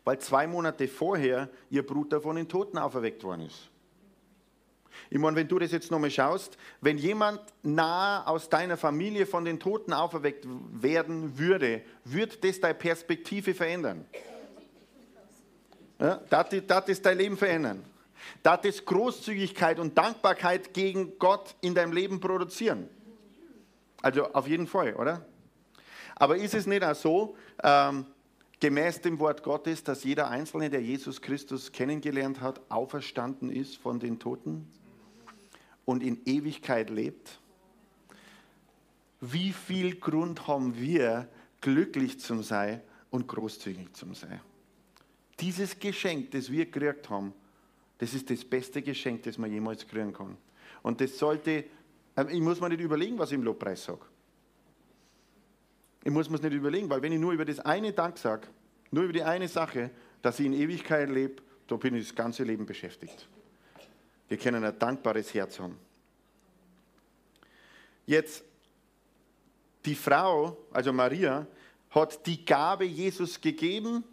Weil 0.07 0.21
zwei 0.21 0.47
Monate 0.47 0.87
vorher 0.87 1.49
ihr 1.69 1.85
Bruder 1.85 2.21
von 2.21 2.37
den 2.37 2.49
Toten 2.49 2.79
auferweckt 2.79 3.25
worden 3.25 3.47
ist. 3.47 3.69
Ich 5.11 5.19
meine, 5.19 5.35
wenn 5.35 5.49
du 5.49 5.59
das 5.59 5.73
jetzt 5.73 5.91
nochmal 5.91 6.13
schaust, 6.13 6.57
wenn 6.81 6.97
jemand 6.97 7.41
nah 7.65 8.25
aus 8.25 8.49
deiner 8.49 8.77
Familie 8.77 9.27
von 9.27 9.45
den 9.45 9.59
Toten 9.59 9.93
auferweckt 9.93 10.47
werden 10.71 11.37
würde, 11.37 11.83
würde 12.05 12.37
das 12.37 12.61
deine 12.61 12.75
Perspektive 12.75 13.53
verändern. 13.53 14.07
Ja, 15.99 16.21
das, 16.31 16.47
das 16.69 17.03
dein 17.03 17.19
Leben 17.19 17.37
verändern. 17.37 17.85
Das 18.45 18.65
ist 18.65 18.87
Großzügigkeit 18.87 19.81
und 19.81 19.99
Dankbarkeit 19.99 20.73
gegen 20.73 21.19
Gott 21.19 21.57
in 21.63 21.75
deinem 21.75 21.93
Leben 21.93 22.21
produzieren. 22.21 22.89
Also 24.03 24.33
auf 24.33 24.47
jeden 24.47 24.69
Fall, 24.69 24.95
oder? 24.95 25.27
Aber 26.15 26.37
ist 26.37 26.55
es 26.55 26.69
nicht 26.69 26.85
auch 26.85 26.95
so, 26.95 27.37
ähm, 27.65 28.07
gemäß 28.61 29.01
dem 29.01 29.19
Wort 29.19 29.43
Gottes, 29.43 29.83
dass 29.85 30.05
jeder 30.05 30.29
Einzelne, 30.29 30.71
der 30.71 30.83
Jesus 30.83 31.21
Christus 31.21 31.73
kennengelernt 31.73 32.41
hat, 32.41 32.61
auferstanden 32.71 33.51
ist 33.51 33.77
von 33.77 34.01
den 34.01 34.19
Toten? 34.19 34.67
und 35.87 36.03
in 36.03 36.21
Ewigkeit 36.27 36.91
lebt? 36.91 37.41
Wie 39.23 39.53
viel 39.53 39.97
Grund 39.97 40.47
haben 40.47 40.77
wir, 40.77 41.27
glücklich 41.63 42.21
zu 42.21 42.43
sein 42.43 42.83
und 43.09 43.27
großzügig 43.27 43.95
zu 43.95 44.13
sein? 44.13 44.41
Dieses 45.41 45.79
Geschenk, 45.79 46.33
das 46.33 46.51
wir 46.53 46.67
gekriegt 46.67 47.09
haben, 47.09 47.33
das 47.99 48.13
ist 48.13 48.29
das 48.29 48.45
beste 48.45 48.83
Geschenk, 48.83 49.23
das 49.23 49.39
man 49.39 49.51
jemals 49.51 49.89
kriegen 49.89 50.13
kann. 50.13 50.37
Und 50.83 51.01
das 51.01 51.19
sollte, 51.19 51.65
äh, 52.15 52.25
ich 52.31 52.41
muss 52.41 52.61
mir 52.61 52.69
nicht 52.69 52.81
überlegen, 52.81 53.19
was 53.19 53.31
ich 53.31 53.37
im 53.37 53.43
Lobpreis 53.43 53.85
sage. 53.85 54.01
Ich 56.07 56.13
muss 56.13 56.31
mir 56.31 56.37
es 56.37 56.43
nicht 56.43 56.53
überlegen, 56.53 56.89
weil 56.89 57.03
wenn 57.03 57.11
ich 57.11 57.19
nur 57.19 57.33
über 57.33 57.45
das 57.45 57.59
eine 57.59 57.93
Dank 57.93 58.17
sage, 58.17 58.47
nur 58.93 59.03
über 59.03 59.13
die 59.13 59.25
eine 59.25 59.49
Sache, 59.49 59.91
dass 60.23 60.39
ich 60.39 60.47
in 60.47 60.53
Ewigkeit 60.53 61.11
lebe, 61.11 61.43
da 61.67 61.75
bin 61.75 61.97
ich 61.97 62.07
das 62.07 62.15
ganze 62.15 62.45
Leben 62.45 62.65
beschäftigt. 62.65 63.27
Wir 64.29 64.37
können 64.37 64.63
ein 64.63 64.79
dankbares 64.79 65.35
Herz 65.35 65.59
haben. 65.59 65.77
Jetzt, 68.07 68.45
die 69.85 69.97
Frau, 69.97 70.57
also 70.71 70.93
Maria, 70.93 71.45
hat 71.91 72.25
die 72.25 72.45
Gabe 72.45 72.85
Jesus 72.85 73.41
gegeben, 73.41 74.05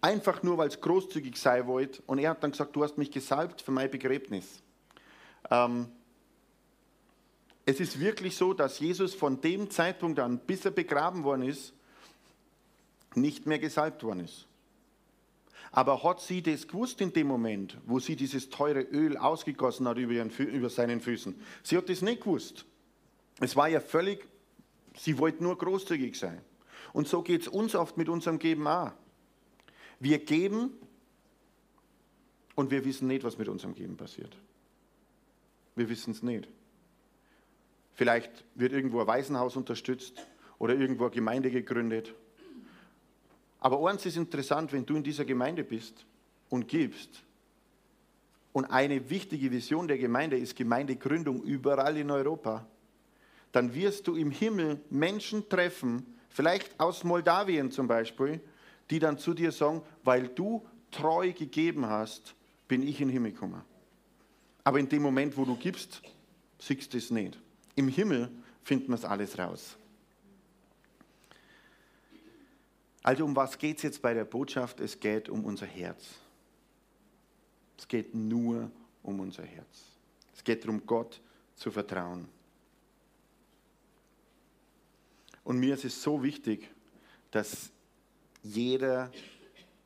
einfach 0.00 0.44
nur, 0.44 0.58
weil 0.58 0.68
es 0.68 0.80
großzügig 0.80 1.36
sein 1.36 1.66
wollte. 1.66 2.04
Und 2.06 2.20
er 2.20 2.30
hat 2.30 2.44
dann 2.44 2.52
gesagt, 2.52 2.76
du 2.76 2.84
hast 2.84 2.96
mich 2.98 3.10
gesalbt 3.10 3.62
für 3.62 3.72
mein 3.72 3.90
Begräbnis. 3.90 4.62
Ähm, 5.50 5.88
es 7.64 7.80
ist 7.80 8.00
wirklich 8.00 8.36
so, 8.36 8.54
dass 8.54 8.80
Jesus 8.80 9.14
von 9.14 9.40
dem 9.40 9.70
Zeitpunkt 9.70 10.18
an, 10.18 10.38
bis 10.38 10.64
er 10.64 10.72
begraben 10.72 11.24
worden 11.24 11.42
ist, 11.42 11.72
nicht 13.14 13.46
mehr 13.46 13.58
gesalbt 13.58 14.02
worden 14.02 14.20
ist. 14.20 14.46
Aber 15.70 16.02
hat 16.02 16.20
sie 16.20 16.42
das 16.42 16.68
gewusst 16.68 17.00
in 17.00 17.12
dem 17.12 17.26
Moment, 17.26 17.78
wo 17.86 17.98
sie 17.98 18.16
dieses 18.16 18.50
teure 18.50 18.82
Öl 18.82 19.16
ausgegossen 19.16 19.88
hat 19.88 19.96
über, 19.96 20.12
ihren, 20.12 20.30
über 20.30 20.68
seinen 20.68 21.00
Füßen? 21.00 21.34
Sie 21.62 21.76
hat 21.76 21.88
das 21.88 22.02
nicht 22.02 22.22
gewusst. 22.22 22.66
Es 23.40 23.56
war 23.56 23.68
ja 23.68 23.80
völlig, 23.80 24.26
sie 24.96 25.16
wollte 25.18 25.42
nur 25.42 25.56
großzügig 25.56 26.18
sein. 26.18 26.42
Und 26.92 27.08
so 27.08 27.22
geht 27.22 27.42
es 27.42 27.48
uns 27.48 27.74
oft 27.74 27.96
mit 27.96 28.10
unserem 28.10 28.38
Geben 28.38 28.66
auch. 28.66 28.92
Wir 29.98 30.18
geben 30.18 30.74
und 32.54 32.70
wir 32.70 32.84
wissen 32.84 33.08
nicht, 33.08 33.24
was 33.24 33.38
mit 33.38 33.48
unserem 33.48 33.74
Geben 33.74 33.96
passiert. 33.96 34.36
Wir 35.74 35.88
wissen 35.88 36.10
es 36.10 36.22
nicht. 36.22 36.48
Vielleicht 37.94 38.44
wird 38.54 38.72
irgendwo 38.72 39.00
ein 39.00 39.06
Waisenhaus 39.06 39.56
unterstützt 39.56 40.26
oder 40.58 40.74
irgendwo 40.74 41.04
eine 41.04 41.14
Gemeinde 41.14 41.50
gegründet 41.50 42.14
aber 43.62 43.88
eins 43.88 44.04
ist 44.04 44.16
interessant, 44.16 44.72
wenn 44.72 44.84
du 44.84 44.96
in 44.96 45.04
dieser 45.04 45.24
Gemeinde 45.24 45.62
bist 45.62 46.04
und 46.50 46.66
gibst, 46.66 47.22
und 48.52 48.66
eine 48.66 49.08
wichtige 49.08 49.50
Vision 49.50 49.88
der 49.88 49.96
Gemeinde 49.96 50.36
ist 50.36 50.56
Gemeindegründung 50.56 51.42
überall 51.42 51.96
in 51.96 52.10
Europa, 52.10 52.66
dann 53.52 53.72
wirst 53.72 54.08
du 54.08 54.16
im 54.16 54.30
Himmel 54.30 54.80
Menschen 54.90 55.48
treffen, 55.48 56.04
vielleicht 56.28 56.78
aus 56.78 57.02
Moldawien 57.02 57.70
zum 57.70 57.86
Beispiel, 57.86 58.40
die 58.90 58.98
dann 58.98 59.16
zu 59.16 59.32
dir 59.32 59.52
sagen, 59.52 59.80
weil 60.02 60.28
du 60.28 60.66
treu 60.90 61.32
gegeben 61.32 61.86
hast, 61.86 62.34
bin 62.68 62.82
ich 62.82 63.00
in 63.00 63.08
den 63.08 63.14
Himmel 63.14 63.32
gekommen. 63.32 63.62
Aber 64.64 64.78
in 64.80 64.88
dem 64.88 65.00
Moment, 65.00 65.36
wo 65.38 65.46
du 65.46 65.56
gibst, 65.56 66.02
siehst 66.58 66.92
du 66.92 66.98
es 66.98 67.10
nicht. 67.10 67.38
Im 67.74 67.88
Himmel 67.88 68.30
finden 68.62 68.88
wir 68.88 68.94
es 68.94 69.04
alles 69.04 69.38
raus. 69.38 69.76
Also 73.02 73.24
um 73.24 73.34
was 73.34 73.58
geht 73.58 73.78
es 73.78 73.82
jetzt 73.82 74.02
bei 74.02 74.14
der 74.14 74.24
Botschaft? 74.24 74.80
Es 74.80 74.98
geht 74.98 75.28
um 75.28 75.44
unser 75.44 75.66
Herz. 75.66 76.04
Es 77.76 77.88
geht 77.88 78.14
nur 78.14 78.70
um 79.02 79.18
unser 79.18 79.42
Herz. 79.42 79.84
Es 80.34 80.44
geht 80.44 80.64
darum, 80.64 80.86
Gott 80.86 81.20
zu 81.56 81.70
vertrauen. 81.70 82.28
Und 85.44 85.58
mir 85.58 85.74
ist 85.74 85.84
es 85.84 86.00
so 86.00 86.22
wichtig, 86.22 86.70
dass 87.32 87.70
jeder, 88.42 89.10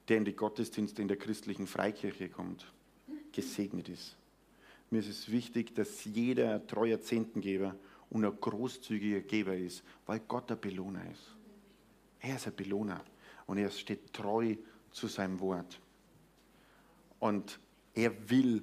der 0.09 0.19
in 0.19 0.25
die 0.25 0.37
Gottesdienste 0.37 1.01
in 1.01 1.09
der 1.09 1.17
christlichen 1.17 1.67
Freikirche 1.67 2.29
kommt, 2.29 2.71
gesegnet 3.33 3.89
ist. 3.89 4.16
Mir 4.91 5.01
ist 5.01 5.09
es 5.09 5.31
wichtig, 5.31 5.75
dass 5.75 6.05
jeder 6.05 6.65
treuer 6.67 7.01
Zehntengeber 7.01 7.75
und 8.11 8.25
ein 8.25 8.41
großzügiger 8.41 9.21
Geber 9.21 9.57
ist, 9.57 9.83
weil 10.07 10.21
Gott 10.21 10.51
der 10.51 10.57
Belohner 10.57 11.03
ist. 11.11 11.35
Er 12.21 12.37
ist 12.37 12.47
ein 12.47 12.55
Belohner 12.55 13.05
und 13.47 13.59
er 13.59 13.71
steht 13.71 14.13
treu 14.13 14.57
zu 14.91 15.09
seinem 15.09 15.41
Wort. 15.41 15.81
Und 17.19 17.59
er 17.95 18.31
will 18.31 18.63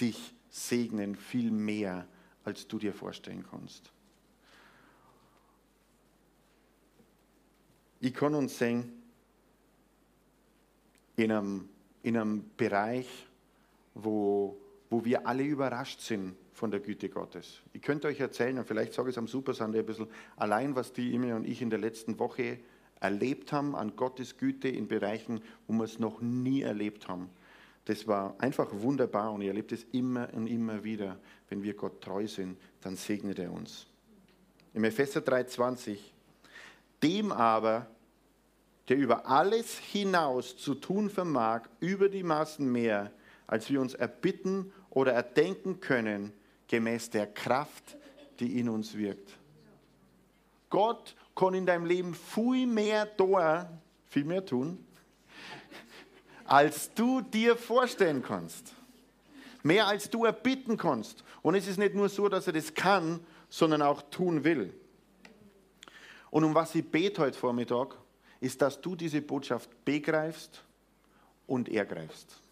dich 0.00 0.34
segnen 0.48 1.16
viel 1.16 1.50
mehr, 1.50 2.06
als 2.44 2.68
du 2.68 2.78
dir 2.78 2.92
vorstellen 2.92 3.44
kannst. 3.50 3.90
Ich 8.00 8.12
kann 8.12 8.34
uns 8.34 8.58
sehen, 8.58 9.02
in 11.16 11.32
einem, 11.32 11.68
in 12.02 12.16
einem 12.16 12.50
Bereich, 12.56 13.08
wo, 13.94 14.56
wo 14.90 15.04
wir 15.04 15.26
alle 15.26 15.44
überrascht 15.44 16.00
sind 16.00 16.34
von 16.52 16.70
der 16.70 16.80
Güte 16.80 17.08
Gottes. 17.08 17.60
Ich 17.72 17.82
könnte 17.82 18.08
euch 18.08 18.20
erzählen, 18.20 18.58
und 18.58 18.66
vielleicht 18.66 18.92
sage 18.92 19.10
ich 19.10 19.14
es 19.14 19.18
am 19.18 19.26
Supersande 19.26 19.78
ein 19.78 19.86
bisschen, 19.86 20.08
allein 20.36 20.74
was 20.76 20.92
die 20.92 21.12
Ime 21.12 21.34
und 21.34 21.46
ich 21.46 21.62
in 21.62 21.70
der 21.70 21.78
letzten 21.78 22.18
Woche 22.18 22.58
erlebt 23.00 23.52
haben 23.52 23.74
an 23.74 23.96
Gottes 23.96 24.36
Güte 24.38 24.68
in 24.68 24.88
Bereichen, 24.88 25.42
wo 25.66 25.74
wir 25.74 25.84
es 25.84 25.98
noch 25.98 26.20
nie 26.20 26.62
erlebt 26.62 27.08
haben. 27.08 27.28
Das 27.84 28.06
war 28.06 28.34
einfach 28.38 28.68
wunderbar 28.72 29.32
und 29.32 29.42
ich 29.42 29.48
erlebe 29.48 29.74
es 29.74 29.84
immer 29.92 30.32
und 30.32 30.46
immer 30.46 30.84
wieder. 30.84 31.18
Wenn 31.48 31.62
wir 31.62 31.74
Gott 31.74 32.00
treu 32.00 32.26
sind, 32.26 32.56
dann 32.80 32.96
segnet 32.96 33.38
er 33.38 33.52
uns. 33.52 33.86
Im 34.72 34.84
Epheser 34.84 35.20
3,20, 35.20 35.98
dem 37.02 37.30
aber, 37.30 37.86
der 38.88 38.96
über 38.96 39.26
alles 39.26 39.78
hinaus 39.78 40.56
zu 40.56 40.74
tun 40.74 41.10
vermag, 41.10 41.62
über 41.80 42.08
die 42.08 42.22
Maßen 42.22 42.70
mehr, 42.70 43.12
als 43.46 43.70
wir 43.70 43.80
uns 43.80 43.94
erbitten 43.94 44.72
oder 44.90 45.12
erdenken 45.12 45.80
können, 45.80 46.32
gemäß 46.68 47.10
der 47.10 47.26
Kraft, 47.26 47.96
die 48.40 48.58
in 48.58 48.68
uns 48.68 48.96
wirkt. 48.96 49.32
Gott 50.70 51.14
kann 51.36 51.54
in 51.54 51.66
deinem 51.66 51.86
Leben 51.86 52.14
viel 52.14 52.66
mehr 52.66 53.16
tun, 53.16 53.66
viel 54.08 54.24
mehr 54.24 54.44
tun, 54.44 54.84
als 56.44 56.92
du 56.94 57.20
dir 57.20 57.56
vorstellen 57.56 58.22
kannst. 58.22 58.74
Mehr 59.62 59.86
als 59.86 60.10
du 60.10 60.24
erbitten 60.24 60.76
kannst. 60.76 61.24
Und 61.42 61.54
es 61.54 61.66
ist 61.66 61.78
nicht 61.78 61.94
nur 61.94 62.08
so, 62.08 62.28
dass 62.28 62.46
er 62.46 62.52
das 62.52 62.74
kann, 62.74 63.20
sondern 63.48 63.82
auch 63.82 64.02
tun 64.10 64.44
will. 64.44 64.74
Und 66.30 66.44
um 66.44 66.54
was 66.54 66.74
ich 66.74 66.84
bete 66.84 67.22
heute 67.22 67.38
Vormittag, 67.38 67.96
ist, 68.40 68.60
dass 68.60 68.80
du 68.80 68.94
diese 68.96 69.22
Botschaft 69.22 69.70
begreifst 69.84 70.62
und 71.46 71.68
ergreifst. 71.68 72.43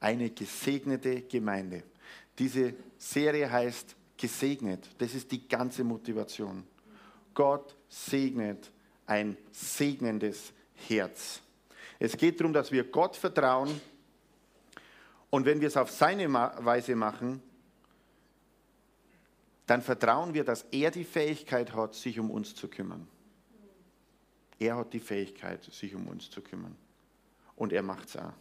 Eine 0.00 0.30
gesegnete 0.30 1.22
Gemeinde. 1.22 1.82
Diese 2.38 2.74
Serie 2.98 3.50
heißt 3.50 3.96
gesegnet. 4.16 4.88
Das 4.98 5.14
ist 5.14 5.30
die 5.30 5.46
ganze 5.48 5.84
Motivation. 5.84 6.64
Gott 7.34 7.76
segnet 7.88 8.70
ein 9.06 9.36
segnendes 9.52 10.52
Herz. 10.88 11.40
Es 11.98 12.16
geht 12.16 12.40
darum, 12.40 12.52
dass 12.52 12.72
wir 12.72 12.84
Gott 12.84 13.16
vertrauen 13.16 13.80
und 15.30 15.44
wenn 15.44 15.60
wir 15.60 15.68
es 15.68 15.76
auf 15.76 15.90
seine 15.90 16.32
Weise 16.32 16.94
machen, 16.96 17.42
dann 19.66 19.82
vertrauen 19.82 20.32
wir, 20.32 20.44
dass 20.44 20.62
er 20.70 20.90
die 20.90 21.04
Fähigkeit 21.04 21.74
hat, 21.74 21.94
sich 21.94 22.18
um 22.18 22.30
uns 22.30 22.54
zu 22.54 22.68
kümmern. 22.68 23.06
Er 24.58 24.76
hat 24.76 24.92
die 24.92 25.00
Fähigkeit, 25.00 25.64
sich 25.64 25.94
um 25.94 26.06
uns 26.06 26.30
zu 26.30 26.40
kümmern. 26.40 26.76
Und 27.56 27.72
er 27.72 27.82
macht 27.82 28.08
es 28.08 28.16
auch. 28.16 28.32